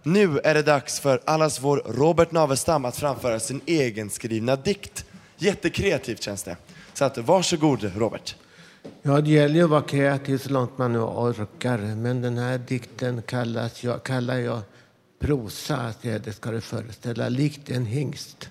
[0.03, 5.05] Nu är det dags för allas vår Robert Navestam att framföra sin egenskrivna dikt.
[5.37, 6.57] Jättekreativt känns det.
[6.93, 8.35] Så att varsågod Robert.
[9.01, 11.77] Ja, det gäller ju att vara kreativ så långt man nu orkar.
[11.77, 14.61] Men den här dikten kallas jag, kallar jag
[15.19, 15.93] prosa.
[16.01, 17.29] Det det ska det föreställa.
[17.29, 18.49] Likt en hingst.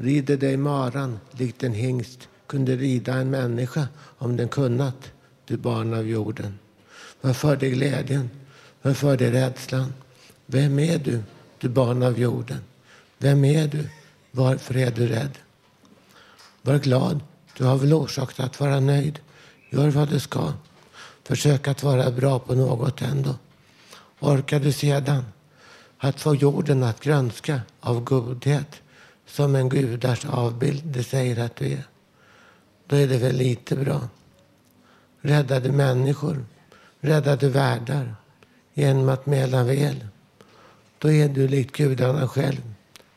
[0.00, 3.88] Rider dig maran likt en hingst kunde rida en människa
[4.18, 5.12] om den kunnat,
[5.44, 6.58] du barn av jorden.
[7.20, 8.30] Vad för dig glädjen?
[8.82, 9.92] Vad för dig rädslan?
[10.46, 11.22] Vem är du,
[11.58, 12.58] du barn av jorden?
[13.18, 13.88] Vem är du?
[14.30, 15.38] Varför är du rädd?
[16.62, 17.20] Var glad,
[17.56, 19.18] du har väl orsak att vara nöjd.
[19.70, 20.52] Gör vad du ska.
[21.24, 23.34] Försök att vara bra på något ändå.
[24.20, 25.24] Orkar du sedan
[25.98, 28.82] att få jorden att grönska av godhet
[29.28, 31.84] som en gudars avbild det säger att du är,
[32.86, 34.08] då är det väl lite bra.
[35.20, 36.44] Räddade människor,
[37.00, 38.14] räddade världar
[38.74, 40.06] genom att mäla väl.
[40.98, 42.74] Då är du likt gudarna själv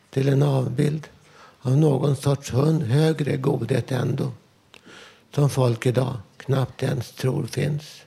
[0.10, 1.08] till en avbild
[1.62, 4.32] av någon sorts hund, högre godhet ändå
[5.36, 8.02] som folk idag knappt ens tror finns.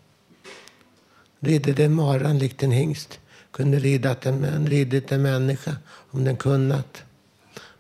[1.41, 3.19] Ridde det maran likt en hingst
[3.51, 5.77] kunde ridat en, ridit en människa
[6.11, 7.03] om den kunnat.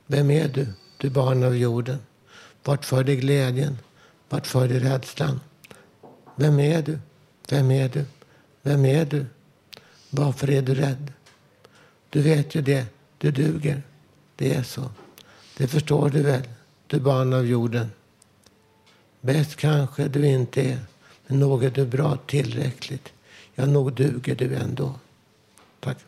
[0.06, 1.98] Vem är du, du barn av jorden?
[2.64, 3.78] Vart för dig glädjen?
[4.28, 5.40] Vart för dig rädslan?
[6.36, 6.98] Vem är du?
[7.48, 8.04] Vem är du?
[8.62, 9.26] Vem är du?
[10.10, 11.12] Varför är du rädd?
[12.10, 12.86] Du vet ju det,
[13.18, 13.82] du duger.
[14.36, 14.90] Det är så.
[15.56, 16.42] Det förstår du väl,
[16.86, 17.90] du barn av jorden.
[19.20, 20.78] Bäst kanske du inte är,
[21.26, 23.12] men nog är du bra tillräckligt.
[23.54, 24.94] Ja, nog duger du ändå.
[25.80, 25.98] Tack.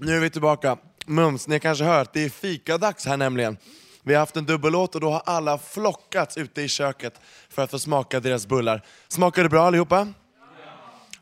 [0.00, 0.76] Nu är vi tillbaka.
[1.06, 3.56] Mums, ni har kanske hört, det är fikadags här nämligen.
[4.02, 7.70] Vi har haft en dubbellåt och då har alla flockats ute i köket för att
[7.70, 8.82] få smaka deras bullar.
[9.08, 10.08] Smakade det bra allihopa?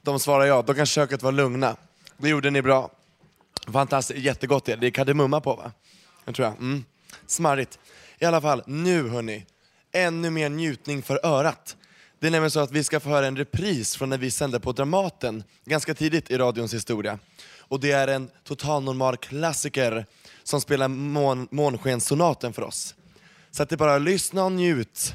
[0.03, 1.77] De svarar ja, då kan köket vara lugna.
[2.17, 2.91] Det gjorde ni bra.
[3.73, 4.77] Fantastiskt, jättegott det.
[4.77, 5.73] Det är kardemumma på va?
[6.25, 6.57] Jag tror jag.
[6.57, 6.85] Mm.
[7.27, 7.79] Smarrigt.
[8.19, 9.47] I alla fall, nu hörni.
[9.93, 11.77] Ännu mer njutning för örat.
[12.21, 14.61] Det är nämligen så att vi ska få höra en repris från när vi sände
[14.61, 17.19] på Dramaten ganska tidigt i radions historia.
[17.69, 20.07] Och det är en totalnormal klassiker
[20.43, 22.95] som spelar mån, Månskenssonaten för oss.
[23.51, 25.15] Så att det är bara lyssna och njut.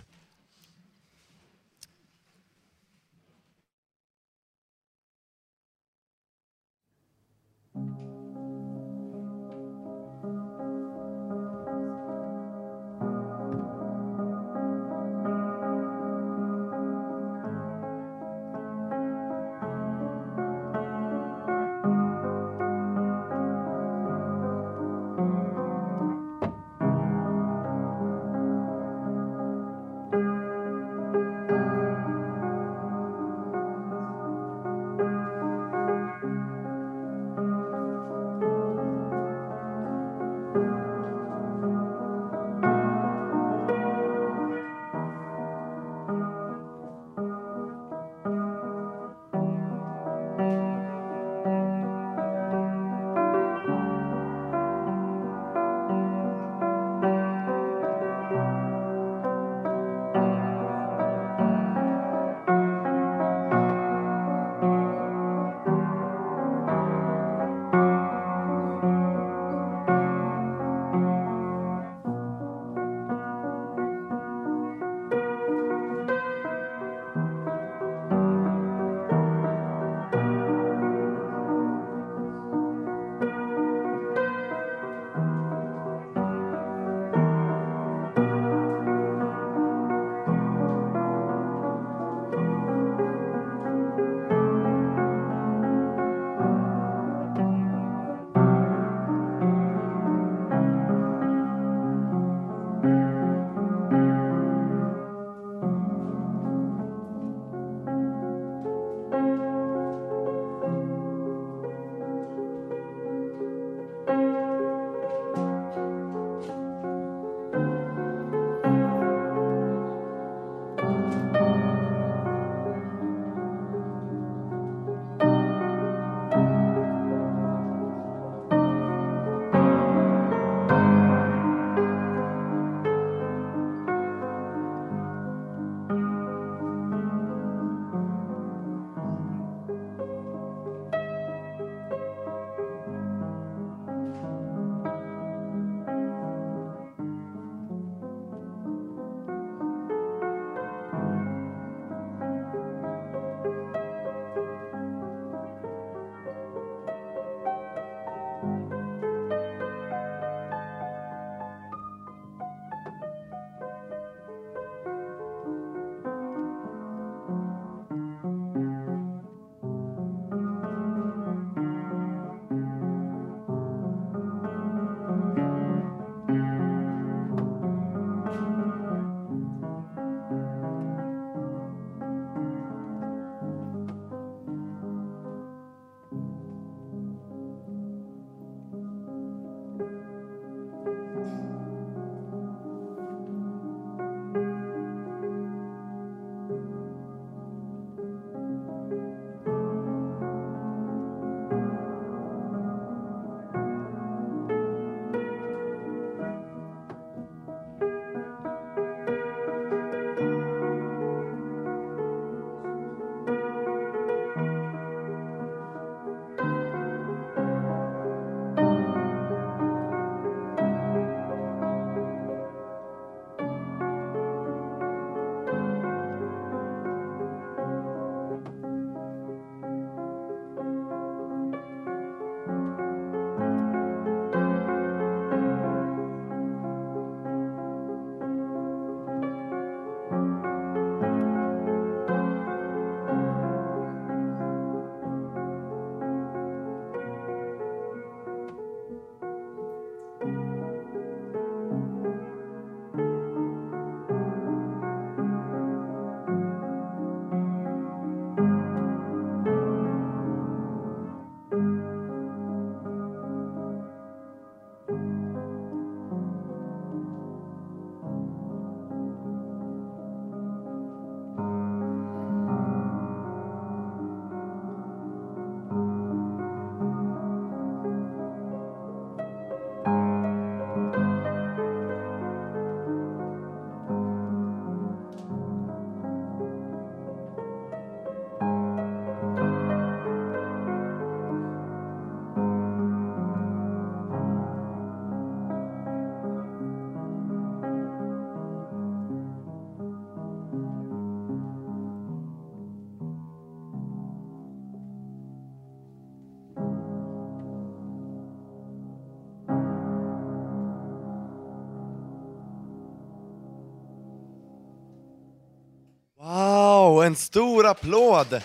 [317.63, 318.41] Stor applåd!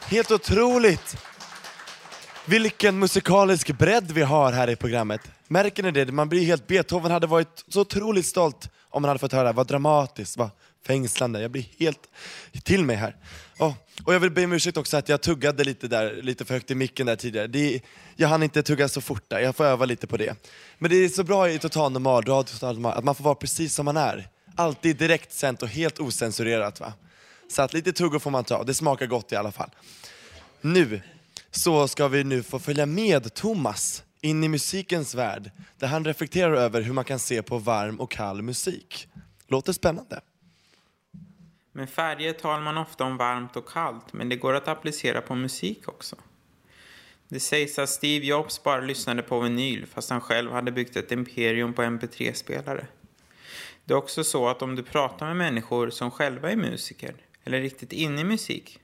[0.00, 1.16] Helt otroligt!
[2.44, 5.20] Vilken musikalisk bredd vi har här i programmet.
[5.48, 6.12] Märker ni det?
[6.12, 6.66] Man blir helt...
[6.66, 10.50] Beethoven hade varit så otroligt stolt om han hade fått höra vad dramatiskt, vad
[10.86, 11.40] fängslande.
[11.40, 12.00] Jag blir helt
[12.62, 13.16] till mig här.
[13.58, 13.74] Oh,
[14.04, 16.70] och jag vill be om ursäkt också att jag tuggade lite där, lite för högt
[16.70, 17.46] i micken där tidigare.
[17.46, 17.80] Det,
[18.16, 20.36] jag hann inte tugga så fort där, jag får öva lite på det.
[20.78, 23.34] Men det är så bra i total normal, radio total normal, att man får vara
[23.34, 24.28] precis som man är.
[24.56, 26.80] Alltid direkt sänt och helt osensurerat.
[26.80, 26.92] Va?
[27.48, 29.70] Så att lite tugg får man ta, det smakar gott i alla fall.
[30.60, 31.00] Nu
[31.50, 36.54] så ska vi nu få följa med Thomas in i musikens värld, där han reflekterar
[36.54, 39.08] över hur man kan se på varm och kall musik.
[39.46, 40.20] Låter spännande.
[41.72, 45.34] Med färger talar man ofta om varmt och kallt, men det går att applicera på
[45.34, 46.16] musik också.
[47.28, 51.12] Det sägs att Steve Jobs bara lyssnade på vinyl fast han själv hade byggt ett
[51.12, 52.86] imperium på mp3-spelare.
[53.84, 57.14] Det är också så att om du pratar med människor som själva är musiker,
[57.46, 58.80] eller riktigt inne i musik,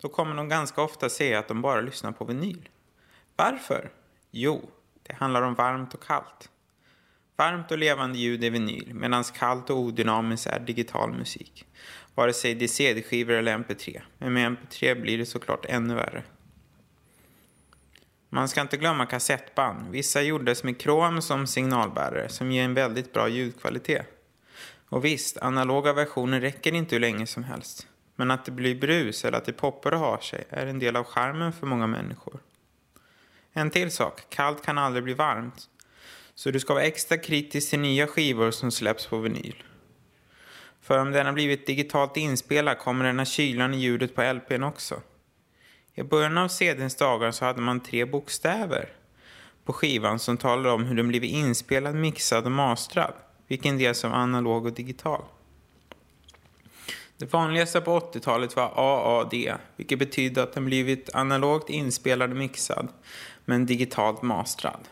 [0.00, 2.68] då kommer de ganska ofta säga att de bara lyssnar på vinyl.
[3.36, 3.90] Varför?
[4.30, 4.70] Jo,
[5.02, 6.50] det handlar om varmt och kallt.
[7.36, 11.66] Varmt och levande ljud är vinyl, medan kallt och odynamiskt är digital musik.
[12.14, 14.00] Vare sig det är CD-skivor eller MP3.
[14.18, 16.22] Men med MP3 blir det såklart ännu värre.
[18.28, 19.90] Man ska inte glömma kassettband.
[19.90, 24.06] Vissa gjordes med krom som signalbärare som ger en väldigt bra ljudkvalitet.
[24.88, 27.86] Och visst, analoga versioner räcker inte hur länge som helst.
[28.20, 30.96] Men att det blir brus eller att det poppar och har sig är en del
[30.96, 32.40] av charmen för många människor.
[33.52, 35.68] En till sak, kallt kan aldrig bli varmt.
[36.34, 39.62] Så du ska vara extra kritisk till nya skivor som släpps på vinyl.
[40.80, 44.62] För om den har blivit digitalt inspelad kommer den ha kylan i ljudet på LPn
[44.62, 45.00] också.
[45.94, 48.88] I början av CDns dagar så hade man tre bokstäver
[49.64, 53.14] på skivan som talade om hur den blivit inspelad, mixad och mastrad.
[53.46, 55.22] Vilken del som analog och digital.
[57.20, 59.34] Det vanligaste på 80-talet var AAD,
[59.76, 62.88] vilket betyder att den blivit analogt inspelad och mixad,
[63.44, 64.88] men digitalt mastrad.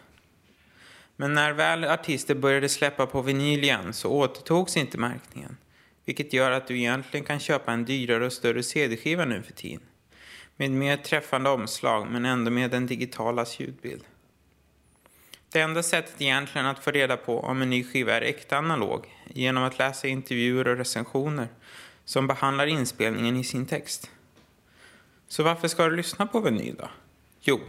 [1.16, 5.57] Men när väl artister började släppa på vinyl igen så återtogs inte märkningen.
[6.05, 9.87] Vilket gör att du egentligen kan köpa en dyrare och större CD-skiva nu för tiden.
[10.57, 14.05] Med mer träffande omslag men ändå med den digitalas ljudbild.
[15.53, 19.07] Det enda sättet egentligen att få reda på om en ny skiva är äkta analog
[19.26, 21.49] genom att läsa intervjuer och recensioner
[22.09, 24.11] som behandlar inspelningen i sin text.
[25.29, 26.89] Så varför ska du lyssna på vinyl då?
[27.41, 27.61] Jo,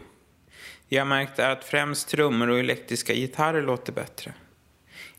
[0.88, 4.34] jag märkt att främst trummor och elektriska gitarrer låter bättre.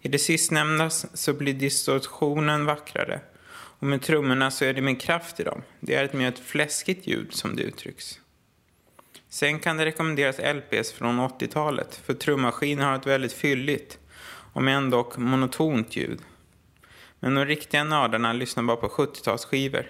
[0.00, 3.20] I det sistnämnda så blir distorsionen vackrare
[3.52, 5.62] och med trummorna så är det mer kraft i dem.
[5.80, 8.20] Det är ett mer fläskigt ljud som det uttrycks.
[9.28, 13.98] Sen kan det rekommenderas LPs från 80-talet för trummaskiner har ett väldigt fylligt,
[14.52, 16.20] om ändå monotont ljud.
[17.20, 19.86] Men de riktiga nördarna lyssnade bara på 70-talsskivor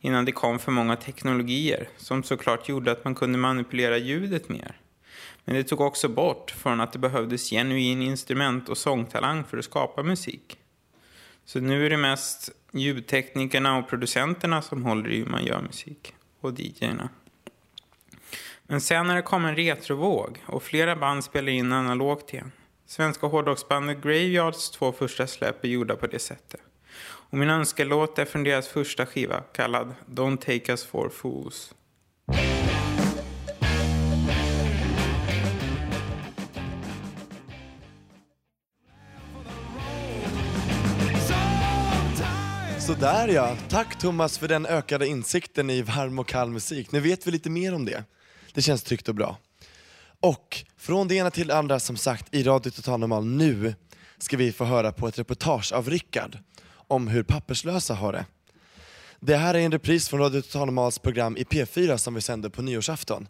[0.00, 4.80] innan det kom för många teknologier som såklart gjorde att man kunde manipulera ljudet mer.
[5.44, 9.64] Men det tog också bort från att det behövdes genuin instrument och sångtalang för att
[9.64, 10.58] skapa musik.
[11.44, 16.14] Så nu är det mest ljudteknikerna och producenterna som håller i hur man gör musik.
[16.40, 17.08] Och DJerna.
[18.62, 22.52] Men sen när det kom en retrovåg och flera band spelar in analogt igen.
[22.90, 26.60] Svenska hårdrocksbandet Graveyards två första släpp är gjorda på det sättet.
[27.02, 31.74] Och min önskelåt är från deras första skiva kallad Don't Take Us For Fools.
[42.78, 43.56] Sådär ja.
[43.68, 46.92] Tack Thomas för den ökade insikten i varm och kall musik.
[46.92, 48.04] Nu vet vi lite mer om det.
[48.54, 49.38] Det känns tryggt och bra.
[50.20, 53.74] Och från det ena till det andra som sagt i Radio Total Normal nu
[54.18, 56.38] ska vi få höra på ett reportage av Rickard
[56.72, 58.26] om hur papperslösa har det.
[59.20, 62.50] Det här är en repris från Radio Total Normals program i P4 som vi sände
[62.50, 63.28] på nyårsafton.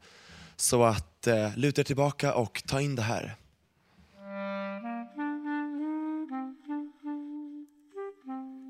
[0.56, 3.36] Så att eh, luta er tillbaka och ta in det här.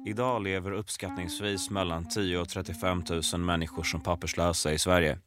[0.07, 5.18] Idag lever uppskattningsvis mellan 10 och 35 000 människor som papperslösa i Sverige.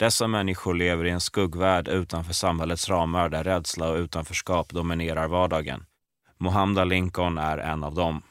[0.00, 5.84] Dessa människor lever i en skuggvärld utanför samhällets ramar där rädsla och utanförskap dominerar vardagen.
[6.38, 8.22] Mohamda Lincoln är en av dem.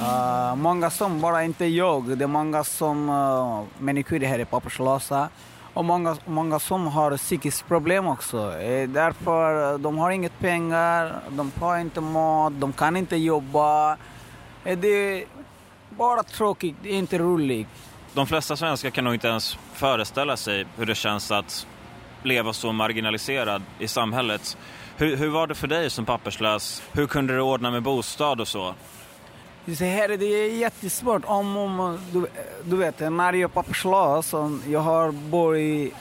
[0.00, 5.28] Uh, många som bara inte jag, det är många som uh, människor här är papperslösa
[5.74, 8.58] och många, många som har psykiska problem också.
[8.58, 13.96] Eh, därför eh, de har inget pengar, de har inte mat, de kan inte jobba.
[14.64, 15.24] Eh, det är
[15.90, 17.87] bara tråkigt, det är inte roligt.
[18.18, 21.66] De flesta svenskar kan nog inte ens föreställa sig hur det känns att
[22.22, 24.56] leva så marginaliserad i samhället.
[24.96, 26.82] Hur, hur var det för dig som papperslös?
[26.92, 28.74] Hur kunde du ordna med bostad och så?
[29.78, 31.22] Så här är det jättesvårt.
[31.24, 32.26] Om, om, du,
[32.64, 34.34] du vet, när jag är papperslös,
[34.66, 35.94] jag har bott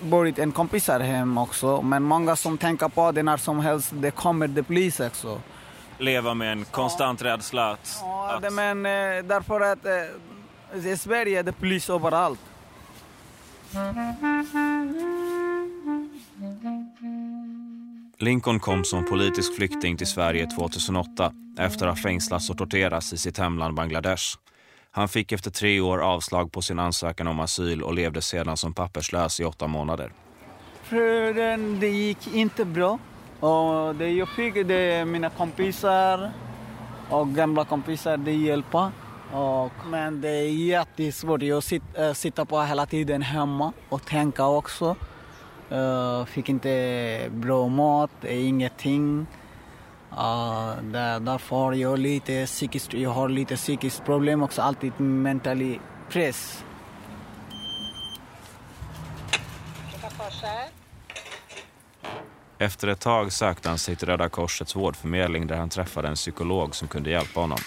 [0.00, 1.82] bott en kompisar hem också.
[1.82, 5.40] Men många som tänker på det när som helst, det kommer det polis också.
[5.98, 7.98] Leva med en konstant rädsla att...
[8.00, 9.92] Ja, det, men eh, därför att eh,
[10.74, 12.40] i Sverige är det polis överallt.
[18.18, 23.16] Lincoln kom som politisk flykting till Sverige 2008 efter att ha fängslats och torterats i
[23.16, 24.24] sitt hemland Bangladesh.
[24.90, 28.74] Han fick efter tre år avslag på sin ansökan om asyl och levde sedan som
[28.74, 30.12] papperslös i åtta månader.
[30.82, 32.98] För den, det gick inte bra.
[33.40, 36.32] Och det jag fick det mina kompisar
[37.08, 38.92] och gamla kompisar det hjälpa.
[39.32, 41.42] Och, men det är jättesvårt.
[41.42, 44.96] Jag sit, äh, sitter på hela tiden hemma och tänka också.
[45.72, 49.26] Uh, fick inte bra mat, ingenting.
[50.12, 55.78] Uh, där, därför har jag lite psykiskt, jag har lite psykiskt problem också, alltid mentally
[56.08, 56.64] press.
[62.58, 66.74] Efter ett tag sökte han sig till Röda Korsets vårdförmedling där han träffade en psykolog
[66.74, 67.58] som kunde hjälpa honom.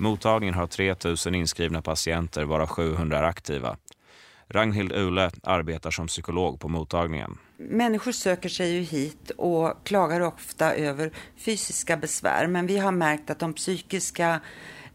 [0.00, 0.94] Mottagningen har 3
[1.26, 3.76] 000 inskrivna patienter varav 700 är aktiva.
[4.48, 7.38] Ragnhild Ule arbetar som psykolog på mottagningen.
[7.56, 13.30] Människor söker sig ju hit och klagar ofta över fysiska besvär men vi har märkt
[13.30, 14.40] att de psykiska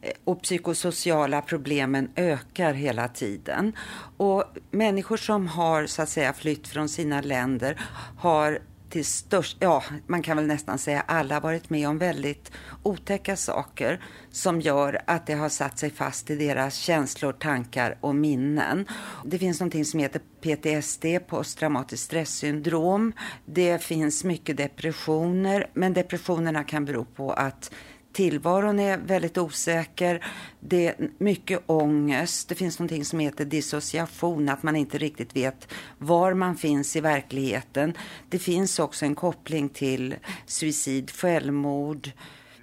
[0.01, 3.75] eh, och psykosociala problemen ökar hela tiden.
[4.17, 7.81] Och människor som har så att säga flytt från sina länder
[8.17, 8.59] har
[8.95, 12.51] till störst, ja, man kan väl nästan säga alla varit med om väldigt
[12.83, 18.15] otäcka saker som gör att det har satt sig fast i deras känslor, tankar och
[18.15, 18.85] minnen.
[19.25, 23.13] Det finns någonting som heter PTSD, posttraumatiskt stresssyndrom.
[23.45, 27.71] Det finns mycket depressioner, men depressionerna kan bero på att
[28.15, 30.25] tillvaron är väldigt osäker.
[30.59, 32.49] Det är mycket ångest.
[32.49, 37.01] Det finns någonting som heter dissociation, att man inte riktigt vet var man finns i
[37.01, 37.93] verkligheten.
[38.29, 42.11] Det finns också en koppling till suicid, självmord,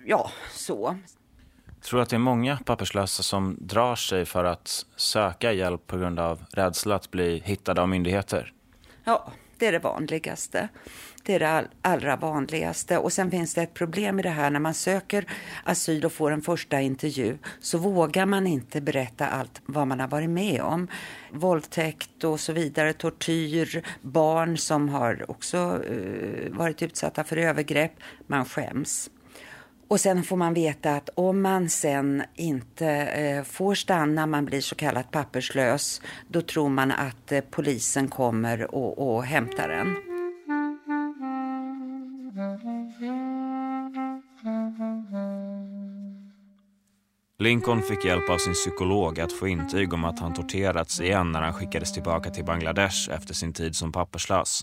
[0.07, 0.97] ja, så.
[1.83, 5.99] Tror du att det är många papperslösa som drar sig för att söka hjälp på
[5.99, 8.53] grund av rädsla att bli hittade av myndigheter?
[9.05, 10.69] Ja, det är det vanligaste.
[11.23, 12.99] Det är det allra vanligaste.
[12.99, 15.27] Och sen finns det ett problem i det här när man söker
[15.65, 20.09] asyl och får en första intervju så vågar man inte berätta allt vad man har
[20.09, 20.89] varit med om.
[21.31, 25.59] Våldtäkt och så vidare, tortyr, barn som har också
[25.91, 27.93] uh, varit utsatta för övergrepp.
[28.27, 29.11] Man skäms.
[29.89, 34.61] Och sen får man veta att om man sen inte eh, får stanna, man blir
[34.61, 40.12] så kallat papperslös, då tror man att eh, polisen kommer och, och hämtar en.
[47.43, 51.43] Lincoln fick hjälp av sin psykolog att få intyg om att han torterats igen när
[51.43, 54.61] han skickades tillbaka till Bangladesh efter sin tid som papperslös.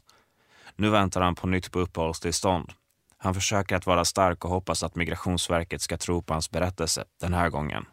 [0.75, 2.71] Nu väntar han på nytt på uppehållstillstånd.
[3.17, 7.33] Han försöker att vara stark och hoppas att Migrationsverket ska tro på hans berättelse den
[7.33, 7.85] här gången.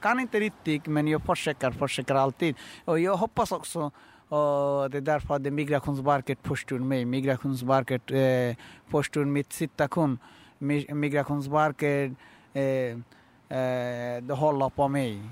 [0.00, 2.56] Kan inte riktigt, men jag försöker, försöker alltid.
[2.84, 3.90] Och jag hoppas också
[4.28, 7.04] och det är därför att Migrationsverket förstår mig.
[7.04, 8.56] Migrationsverket eh,
[8.90, 10.18] förstår mitt situation.
[10.88, 12.12] Migrationsverket
[12.52, 12.98] eh,
[13.50, 15.22] eh, det håller på mig.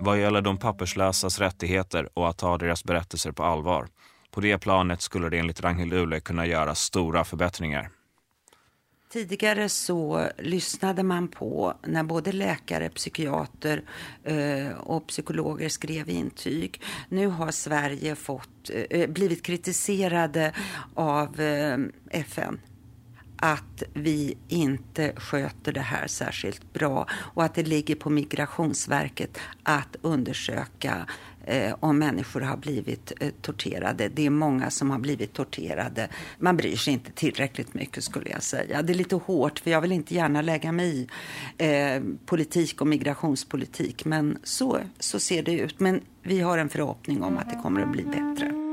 [0.00, 3.88] Vad gäller de papperslösas rättigheter och att ta deras berättelser på allvar.
[4.30, 7.90] På det planet skulle det enligt Ragnhild Ule kunna göra stora förbättringar.
[9.12, 13.82] Tidigare så lyssnade man på när både läkare, psykiater
[14.24, 16.80] eh, och psykologer skrev intyg.
[17.08, 20.52] Nu har Sverige fått, eh, blivit kritiserade
[20.94, 21.78] av eh,
[22.10, 22.60] FN
[23.42, 29.96] att vi inte sköter det här särskilt bra och att det ligger på Migrationsverket att
[30.02, 31.06] undersöka
[31.44, 34.08] eh, om människor har blivit eh, torterade.
[34.08, 36.08] Det är många som har blivit torterade.
[36.38, 38.82] Man bryr sig inte tillräckligt mycket skulle jag säga.
[38.82, 41.08] Det är lite hårt för jag vill inte gärna lägga mig i
[41.58, 45.80] eh, politik och migrationspolitik men så, så ser det ut.
[45.80, 48.71] Men vi har en förhoppning om att det kommer att bli bättre.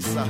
[0.00, 0.28] Detta?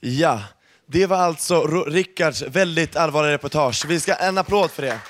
[0.00, 0.42] Ja,
[0.86, 3.84] det var alltså Rickards väldigt allvarliga reportage.
[3.88, 5.00] Vi ska en applåd för det.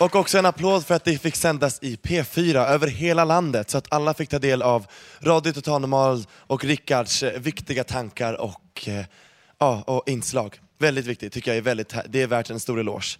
[0.00, 3.78] Och också en applåd för att det fick sändas i P4 över hela landet så
[3.78, 4.86] att alla fick ta del av
[5.20, 9.04] Radio Total Normal och Rickards eh, viktiga tankar och, eh,
[9.58, 10.60] ja, och inslag.
[10.78, 13.18] Väldigt viktigt, tycker jag är väldigt, det är värt en stor eloge.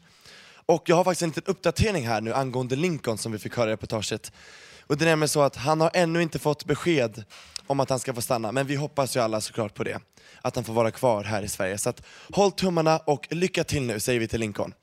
[0.66, 3.70] Och jag har faktiskt en liten uppdatering här nu angående Lincoln som vi fick höra
[3.70, 4.32] i reportaget.
[4.88, 7.24] Och det är nämligen så att han har ännu inte fått besked
[7.66, 10.00] om att han ska få stanna, men vi hoppas ju alla såklart på det.
[10.42, 11.78] Att han får vara kvar här i Sverige.
[11.78, 14.74] Så att håll tummarna och lycka till nu, säger vi till Lincoln.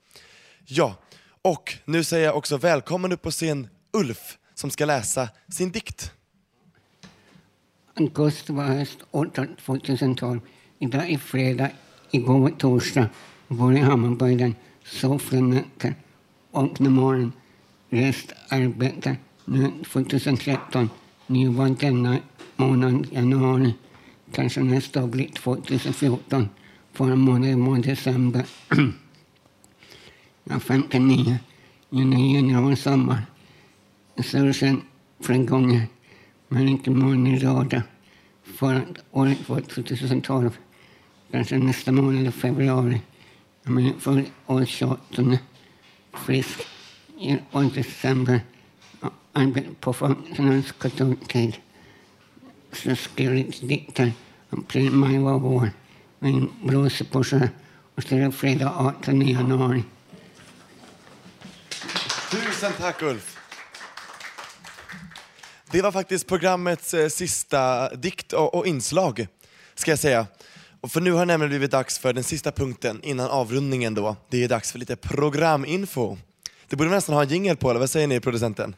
[0.65, 0.95] Ja,
[1.41, 6.11] och nu säger jag också välkommen upp på scen Ulf som ska läsa sin dikt.
[7.93, 9.29] Augusti var höst år
[9.65, 10.39] 2012.
[10.79, 11.69] Idag är fredag,
[12.11, 13.09] igår var torsdag.
[13.47, 15.95] Bor i Hammarbyden, sov från nätter.
[16.51, 17.33] Vaknade morgon,
[17.89, 19.15] rest, arbete.
[19.45, 20.89] Nu 2013,
[21.27, 22.17] nu var denna
[22.55, 23.73] månad januari.
[24.31, 26.49] Kanske nästa år blir 2014.
[26.93, 28.45] Förra månaden var december.
[30.43, 31.37] Jag är 59.
[31.89, 33.25] Juni, januari, sommar.
[34.15, 34.25] Jag
[35.19, 35.87] flera gånger,
[36.47, 37.81] men inte morgon i rad.
[38.43, 38.81] Förra
[39.11, 40.57] året var 2012.
[41.31, 43.01] Kanske nästa månad, februari.
[43.63, 45.37] Men för år 28.
[46.13, 46.59] Frisk.
[47.19, 48.41] I år december.
[49.37, 51.57] Arbetade på Folkens katoltid.
[52.71, 54.11] Så skrev jag dikter.
[54.49, 55.71] April, maj var vår.
[56.19, 57.47] Min blåser på sjö.
[57.95, 59.83] Och så är det fredag 18 januari.
[62.31, 63.37] Tusen tack Ulf!
[65.71, 69.27] Det var faktiskt programmets eh, sista dikt och, och inslag,
[69.75, 70.27] ska jag säga.
[70.81, 74.15] Och för nu har det nämligen blivit dags för den sista punkten innan avrundningen då.
[74.29, 76.17] Det är dags för lite programinfo.
[76.67, 78.75] Det borde vi nästan ha en jingel på, eller vad säger ni producenten?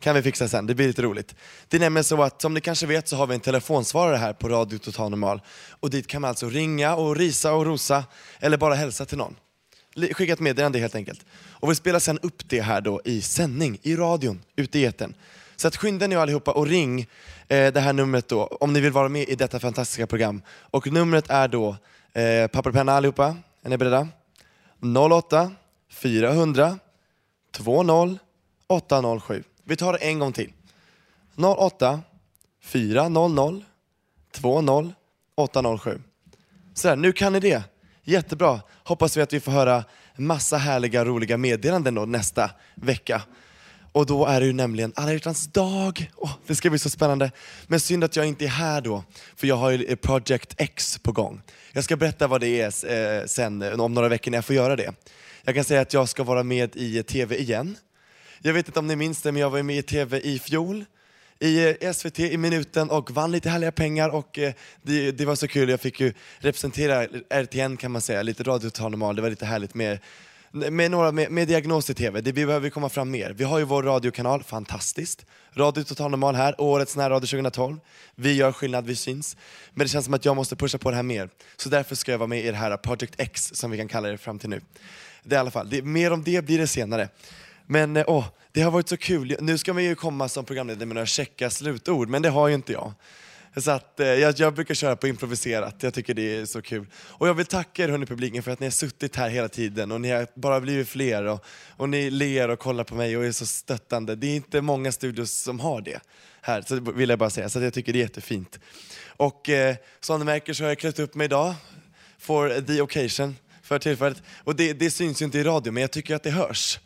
[0.00, 1.34] Kan vi fixa sen, det blir lite roligt.
[1.68, 4.32] Det är nämligen så att som ni kanske vet så har vi en telefonsvarare här
[4.32, 5.40] på Radio Total Normal.
[5.70, 8.04] Och dit kan man alltså ringa och risa och rosa,
[8.38, 9.36] eller bara hälsa till någon.
[10.12, 11.24] Skicka ett meddelande helt enkelt.
[11.50, 15.14] Och vi spelar sen upp det här då i sändning, i radion, ute i etern.
[15.56, 17.00] Så att skynda nu allihopa och ring
[17.48, 20.42] eh, det här numret då, om ni vill vara med i detta fantastiska program.
[20.48, 21.76] Och numret är då,
[22.12, 24.08] eh, papper och penna allihopa, är ni beredda?
[25.10, 25.52] 08
[25.90, 26.78] 400
[27.56, 28.18] 20
[28.66, 29.44] 807.
[29.70, 30.52] Vi tar det en gång till.
[31.36, 32.00] 08
[32.62, 33.62] 400
[34.40, 34.92] 20
[35.34, 36.02] 807.
[36.74, 37.62] Sådär, nu kan ni det.
[38.04, 38.60] Jättebra.
[38.84, 39.84] Hoppas vi att vi får höra
[40.16, 43.22] massa härliga, roliga meddelanden då nästa vecka.
[43.92, 46.10] Och då är det ju nämligen alla hjärtans dag.
[46.16, 47.30] Oh, det ska bli så spännande.
[47.66, 49.04] Men synd att jag inte är här då,
[49.36, 51.42] för jag har ju eh, Project X på gång.
[51.72, 52.66] Jag ska berätta vad det är
[53.20, 54.94] eh, sen, eh, om några veckor när jag får göra det.
[55.44, 57.76] Jag kan säga att jag ska vara med i TV igen.
[58.42, 60.38] Jag vet inte om ni minns det, men jag var ju med i TV i
[60.38, 60.84] fjol
[61.38, 65.34] i eh, SVT i minuten och vann lite härliga pengar och eh, det, det var
[65.34, 65.68] så kul.
[65.68, 69.16] Jag fick ju representera RTN kan man säga, lite Radio Total Normal.
[69.16, 69.98] Det var lite härligt med
[70.52, 73.30] med, några, med, med diagnos i TV, det behöver komma fram mer.
[73.30, 75.26] Vi har ju vår radiokanal, fantastiskt.
[75.54, 77.80] Radio Total Normal här, årets närradio 2012.
[78.14, 79.36] Vi gör skillnad, vi syns.
[79.70, 81.28] Men det känns som att jag måste pusha på det här mer.
[81.56, 84.08] Så därför ska jag vara med i det här Project X, som vi kan kalla
[84.08, 84.60] det fram till nu.
[85.22, 87.08] Det är i alla fall, det, mer om det blir det senare.
[87.70, 89.36] Men eh, åh, det har varit så kul.
[89.40, 92.54] Nu ska man ju komma som programledare med några checka slutord, men det har ju
[92.54, 92.92] inte jag.
[93.56, 96.86] Så att, eh, jag, jag brukar köra på improviserat, jag tycker det är så kul.
[96.94, 99.92] Och jag vill tacka er hörni publiken för att ni har suttit här hela tiden
[99.92, 101.44] och ni har bara blivit fler och,
[101.76, 104.16] och ni ler och kollar på mig och är så stöttande.
[104.16, 106.00] Det är inte många studios som har det
[106.40, 107.48] här, så vill jag bara säga.
[107.48, 108.58] Så att jag tycker det är jättefint.
[109.06, 111.54] Och eh, som ni märker så har jag klätt upp mig idag,
[112.18, 114.22] for the occasion, för tillfället.
[114.44, 116.78] Och det, det syns ju inte i radio, men jag tycker att det hörs.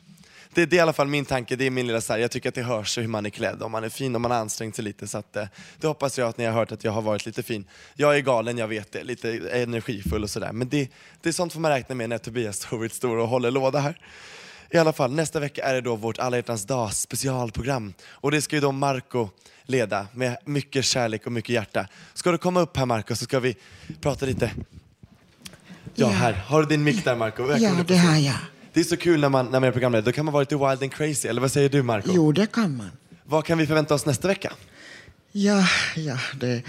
[0.54, 2.30] Det, det är i alla fall min tanke, det är min lilla så här, jag
[2.30, 4.38] tycker att det hörs hur man är klädd, om man är fin, om man har
[4.38, 5.06] ansträngt sig lite.
[5.06, 5.44] Så att, eh,
[5.80, 7.64] det hoppas jag att ni har hört att jag har varit lite fin.
[7.94, 10.52] Jag är galen, jag vet det, lite energifull och sådär.
[10.52, 10.88] Men det,
[11.20, 13.98] det är sånt får man räkna med när Tobias Storvit står och håller låda här.
[14.70, 17.94] I alla fall, nästa vecka är det då vårt alla hjärtans dag specialprogram.
[18.08, 19.28] Och det ska ju då Marco
[19.64, 21.86] leda med mycket kärlek och mycket hjärta.
[22.14, 23.56] Ska du komma upp här Marco så ska vi
[24.00, 24.50] prata lite.
[24.54, 26.08] Ja, Ja.
[26.08, 26.32] här.
[26.32, 27.56] Har du din mick där Marco?
[27.56, 28.34] Ja, det har jag.
[28.74, 30.56] Det är så kul när man, när man är programledare, då kan man vara lite
[30.56, 32.10] wild and crazy, eller vad säger du Marco?
[32.14, 32.90] Jo, det kan man.
[33.24, 34.52] Vad kan vi förvänta oss nästa vecka?
[35.32, 35.66] Ja,
[35.96, 36.62] ja det,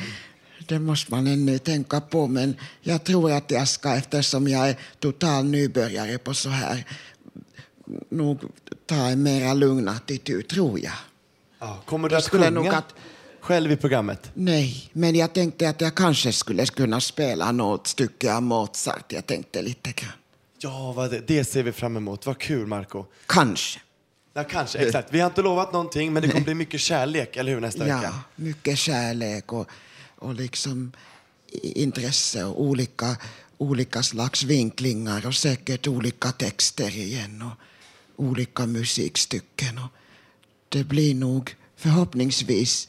[0.67, 2.27] det måste man ännu tänka på.
[2.27, 6.83] Men jag tror att jag ska, eftersom jag är total nybörjare på så här,
[8.09, 8.39] nog
[8.85, 10.93] ta en mera lugn attityd, tror jag.
[11.59, 12.93] Ja, kommer du att skulle sjunga att-
[13.41, 14.31] själv i programmet?
[14.33, 19.11] Nej, men jag tänkte att jag kanske skulle kunna spela något stycke av Mozart.
[19.13, 20.11] Jag tänkte lite grann.
[20.65, 22.25] Ja, vad det, det ser vi fram emot.
[22.25, 23.05] Vad kul Marco.
[23.25, 23.79] Kanske.
[24.33, 25.13] Ja, kanske, exakt.
[25.13, 27.95] Vi har inte lovat någonting, men det kommer bli mycket kärlek, eller hur, nästa ja,
[27.97, 28.13] vecka?
[28.35, 29.69] mycket kärlek och,
[30.15, 30.91] och liksom
[31.61, 33.17] intresse och olika,
[33.57, 37.41] olika slags vinklingar och säkert olika texter igen.
[37.41, 39.77] Och olika musikstycken.
[39.77, 39.91] Och
[40.69, 42.87] det blir nog förhoppningsvis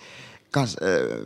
[0.51, 1.17] gans, äh,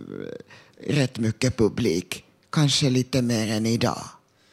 [0.87, 2.25] rätt mycket publik.
[2.51, 4.05] Kanske lite mer än idag.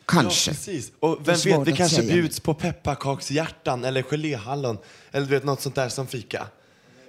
[0.07, 0.51] Kanske.
[0.51, 0.91] Ja, precis.
[0.99, 2.13] Och Det vem vet, att kanske säga.
[2.13, 4.77] bjuds på pepparkakshjärtan eller geléhallon
[5.11, 6.47] eller du vet, något sånt där som fika.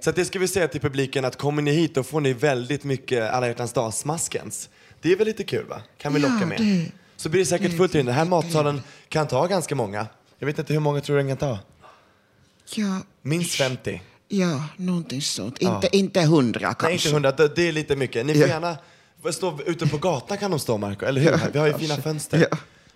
[0.01, 2.85] Så det ska vi säga till publiken att kommer ni hit då får ni väldigt
[2.85, 4.69] mycket alla hjärtans dag-smaskens.
[5.01, 5.81] Det är väl lite kul va?
[5.99, 6.59] Kan vi Ja, locka med.
[6.61, 8.07] det- Så blir det säkert fullt in.
[8.07, 10.07] Den här matsalen kan ta ganska många.
[10.39, 11.59] Jag vet inte hur många tror du den kan ta?
[12.75, 14.03] Ja, Minst 50.
[14.29, 15.57] ja någonting sånt.
[15.61, 15.75] Ja.
[15.75, 16.87] Inte, inte hundra kanske.
[16.87, 17.33] Nej, inte 100.
[17.33, 18.27] Det det är lite mycket.
[18.27, 18.49] Ni får Ja.
[18.49, 18.77] gärna
[19.33, 21.41] stå ute på gatan kan de stå Marco, eller hur?
[21.53, 22.47] Vi har ju fina fönster.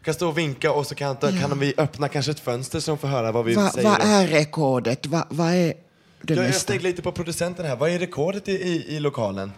[0.04, 2.98] Kan stå och vinka och så kan, kan vi öppna kanske ett fönster så de
[2.98, 3.88] får höra vad vi Va- säger.
[3.88, 5.06] Vad är rekordet?
[5.06, 5.74] Va- Vad är
[6.22, 7.76] det jag, jag steg lite på producenten här.
[7.76, 9.52] Vad är rekordet i, i, i lokalen?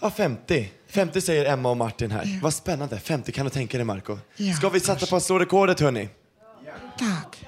[0.00, 0.70] Ja, 50.
[0.88, 2.40] 50 säger Emma och Martin här.
[2.42, 2.98] Vad spännande.
[2.98, 4.18] 50 kan du tänka dig Marco.
[4.36, 6.08] Ja, Ska vi satsa på att slå rekordet hörni?
[6.98, 7.46] Tack.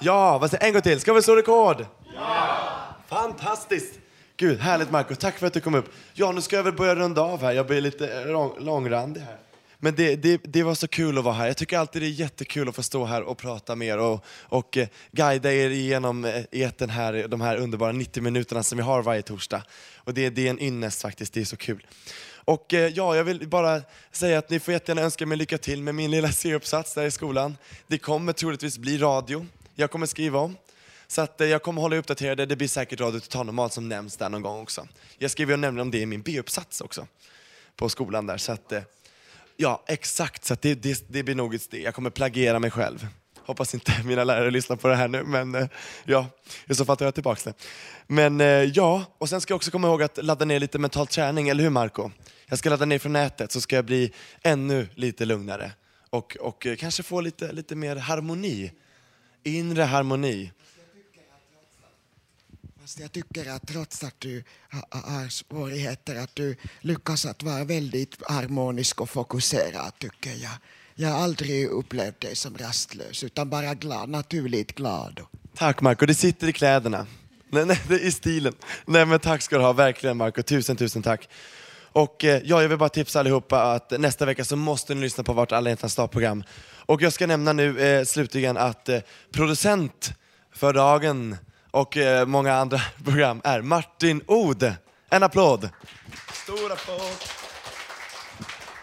[0.00, 1.00] Ja, vad säger En gång till.
[1.00, 1.86] Ska vi slå rekord?
[2.14, 2.56] Ja!
[3.08, 3.94] Fantastiskt!
[4.36, 5.14] Gud, härligt Marco.
[5.14, 5.92] Tack för att du kom upp.
[6.14, 7.52] Ja, nu ska jag väl börja runda av här.
[7.52, 9.36] Jag blir lite lång, långrandig här.
[9.84, 11.46] Men det, det, det var så kul att vara här.
[11.46, 14.24] Jag tycker alltid det är jättekul att få stå här och prata med er och,
[14.40, 18.78] och eh, guida er igenom eh, eten etern här, de här underbara 90 minuterna som
[18.78, 19.62] vi har varje torsdag.
[19.96, 21.86] Och det, det är en ynnest faktiskt, det är så kul.
[22.34, 23.82] Och eh, ja, jag vill bara
[24.12, 27.10] säga att ni får jättegärna önska mig lycka till med min lilla C-uppsats där i
[27.10, 27.56] skolan.
[27.86, 29.46] Det kommer troligtvis bli radio.
[29.74, 30.56] Jag kommer skriva om.
[31.06, 32.46] Så att eh, jag kommer hålla er uppdaterade.
[32.46, 34.88] Det blir säkert Radio Total Normal som nämns där någon gång också.
[35.18, 37.06] Jag skriver nämligen om det i min B-uppsats också.
[37.76, 38.36] På skolan där.
[38.36, 38.82] Så att, eh,
[39.56, 40.44] ja, exakt.
[40.44, 41.82] Så att det, det, det blir nog ett steg.
[41.82, 43.06] Jag kommer plagiera mig själv.
[43.46, 45.68] Hoppas inte mina lärare lyssnar på det här nu, men eh,
[46.04, 46.26] ja,
[46.66, 47.54] i så fall tar jag tillbaka det.
[48.06, 51.06] Men eh, ja, och sen ska jag också komma ihåg att ladda ner lite mental
[51.06, 52.10] träning, eller hur Marco?
[52.46, 55.72] Jag ska ladda ner från nätet så ska jag bli ännu lite lugnare
[56.10, 58.72] och, och eh, kanske få lite, lite mer harmoni.
[59.42, 60.50] Inre harmoni.
[62.84, 64.42] Fast jag tycker att trots att du
[64.90, 70.50] har svårigheter att du lyckas att vara väldigt harmonisk och fokuserad tycker jag.
[70.94, 75.20] Jag har aldrig upplevt dig som rastlös utan bara glad, naturligt glad.
[75.56, 77.06] Tack Marco, det sitter i kläderna.
[77.48, 78.54] Nej, nej, det är i stilen.
[78.86, 80.42] Nej men tack ska du ha, verkligen Marco.
[80.42, 81.28] Tusen, tusen tack.
[81.92, 85.24] Och eh, ja, jag vill bara tipsa allihopa att nästa vecka så måste ni lyssna
[85.24, 86.44] på vårt Alla hjärtans dag-program.
[86.86, 89.00] Och jag ska nämna nu eh, slutligen att eh,
[89.32, 90.12] producent
[90.52, 91.36] för dagen
[91.74, 94.74] och eh, många andra program är Martin Od.
[95.10, 95.68] En applåd!
[96.32, 97.00] Stor applåd!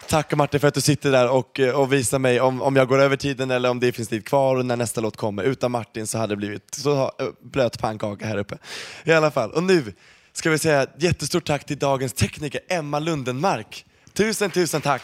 [0.08, 2.88] Tack Martin för att du sitter där och, eh, och visar mig om, om jag
[2.88, 5.42] går över tiden eller om det finns tid kvar och när nästa låt kommer.
[5.42, 8.58] Utan Martin så hade det blivit så eh, blöt pannkaka här uppe.
[9.04, 9.94] I alla fall, och nu
[10.32, 13.86] ska vi säga jättestort tack till dagens tekniker Emma Lundenmark.
[14.12, 15.02] Tusen, tusen tack!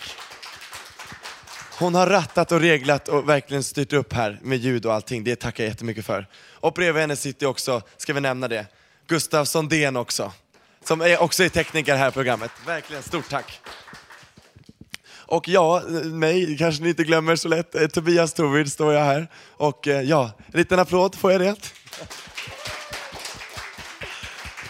[1.79, 5.24] Hon har rattat och reglat och verkligen styrt upp här med ljud och allting.
[5.24, 6.26] Det tackar jag jättemycket för.
[6.37, 8.66] Och bredvid henne sitter också, ska vi nämna det,
[9.07, 10.33] Gustav Sondén också.
[10.85, 12.51] Som är också är tekniker här i programmet.
[12.66, 13.61] Verkligen stort tack.
[15.11, 17.74] Och ja, mig kanske ni inte glömmer så lätt.
[17.74, 19.31] Eh, Tobias Torvid står jag här.
[19.51, 21.57] Och eh, ja, en liten applåd, får jag det?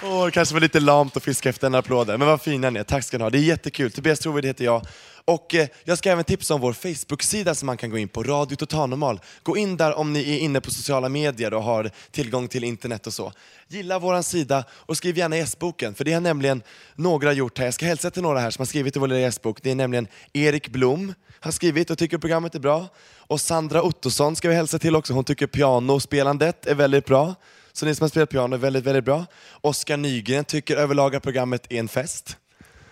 [0.02, 2.70] Åh, det kanske var lite lamt att fiska efter en applåd där, men vad fina
[2.70, 2.84] ni är.
[2.84, 3.30] Tack ska ni ha.
[3.30, 3.92] Det är jättekul.
[3.92, 4.86] Tobias Trovid heter jag.
[5.28, 8.22] Och eh, jag ska även tipsa om vår Facebook-sida som man kan gå in på,
[8.22, 9.20] Radio Totalnormal.
[9.42, 13.06] Gå in där om ni är inne på sociala medier och har tillgång till internet
[13.06, 13.32] och så.
[13.68, 16.62] Gilla vår sida och skriv gärna gästboken, för det har nämligen
[16.94, 17.64] några gjort här.
[17.64, 19.62] Jag ska hälsa till några här som har skrivit i vår lilla gästbok.
[19.62, 22.86] Det är nämligen Erik Blom har skrivit och tycker programmet är bra.
[23.16, 25.12] Och Sandra Ottosson ska vi hälsa till också.
[25.12, 27.34] Hon tycker pianospelandet är väldigt bra.
[27.72, 29.26] Så ni som har spelat piano är väldigt, väldigt bra.
[29.60, 32.36] Oskar Nygren tycker överlag att programmet är en fest.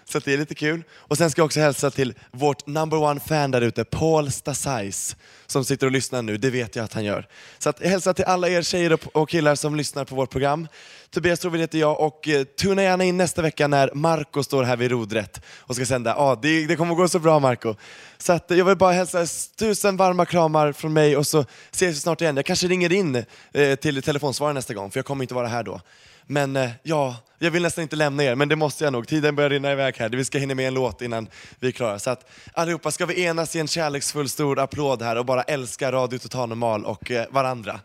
[0.08, 0.82] Så det är lite kul.
[0.92, 5.16] Och sen ska jag också hälsa till vårt number one fan där ute, Paul Stasais,
[5.46, 6.36] som sitter och lyssnar nu.
[6.36, 7.28] Det vet jag att han gör.
[7.58, 10.68] Så att hälsa till alla er tjejer och- killar som lyssnar på vårt program.
[11.10, 14.76] Tobias Trovid heter jag och eh, tuna gärna in nästa vecka när Marco står här
[14.76, 16.10] vid rodret och ska sända.
[16.18, 17.74] Ja, det, det kommer gå så bra Marco.
[18.18, 19.26] Så att jag vill bara hälsa
[19.58, 22.36] tusen varma kramar från mig och så ses vi snart igen.
[22.36, 25.62] Jag kanske ringer in eh, till telefonsvararen nästa gång för jag kommer inte vara här
[25.62, 25.80] då.
[26.26, 29.08] Men eh, ja, jag vill nästan inte lämna er, men det måste jag nog.
[29.08, 30.08] Tiden börjar rinna iväg här.
[30.08, 31.28] Vi ska hinna med en låt innan
[31.60, 31.98] vi är klara.
[31.98, 35.92] Så att allihopa, ska vi enas i en kärleksfull stor applåd här och bara älska
[35.92, 37.80] Radio Total Normal och eh, varandra?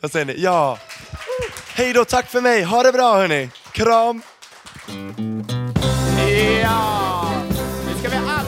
[0.00, 0.34] Vad säger ni?
[0.38, 0.78] Ja!
[1.74, 2.62] Hej då, tack för mig.
[2.62, 3.50] Ha det bra hörni.
[3.72, 4.22] Kram!
[6.62, 7.32] Ja,
[7.86, 8.41] nu ska vi alla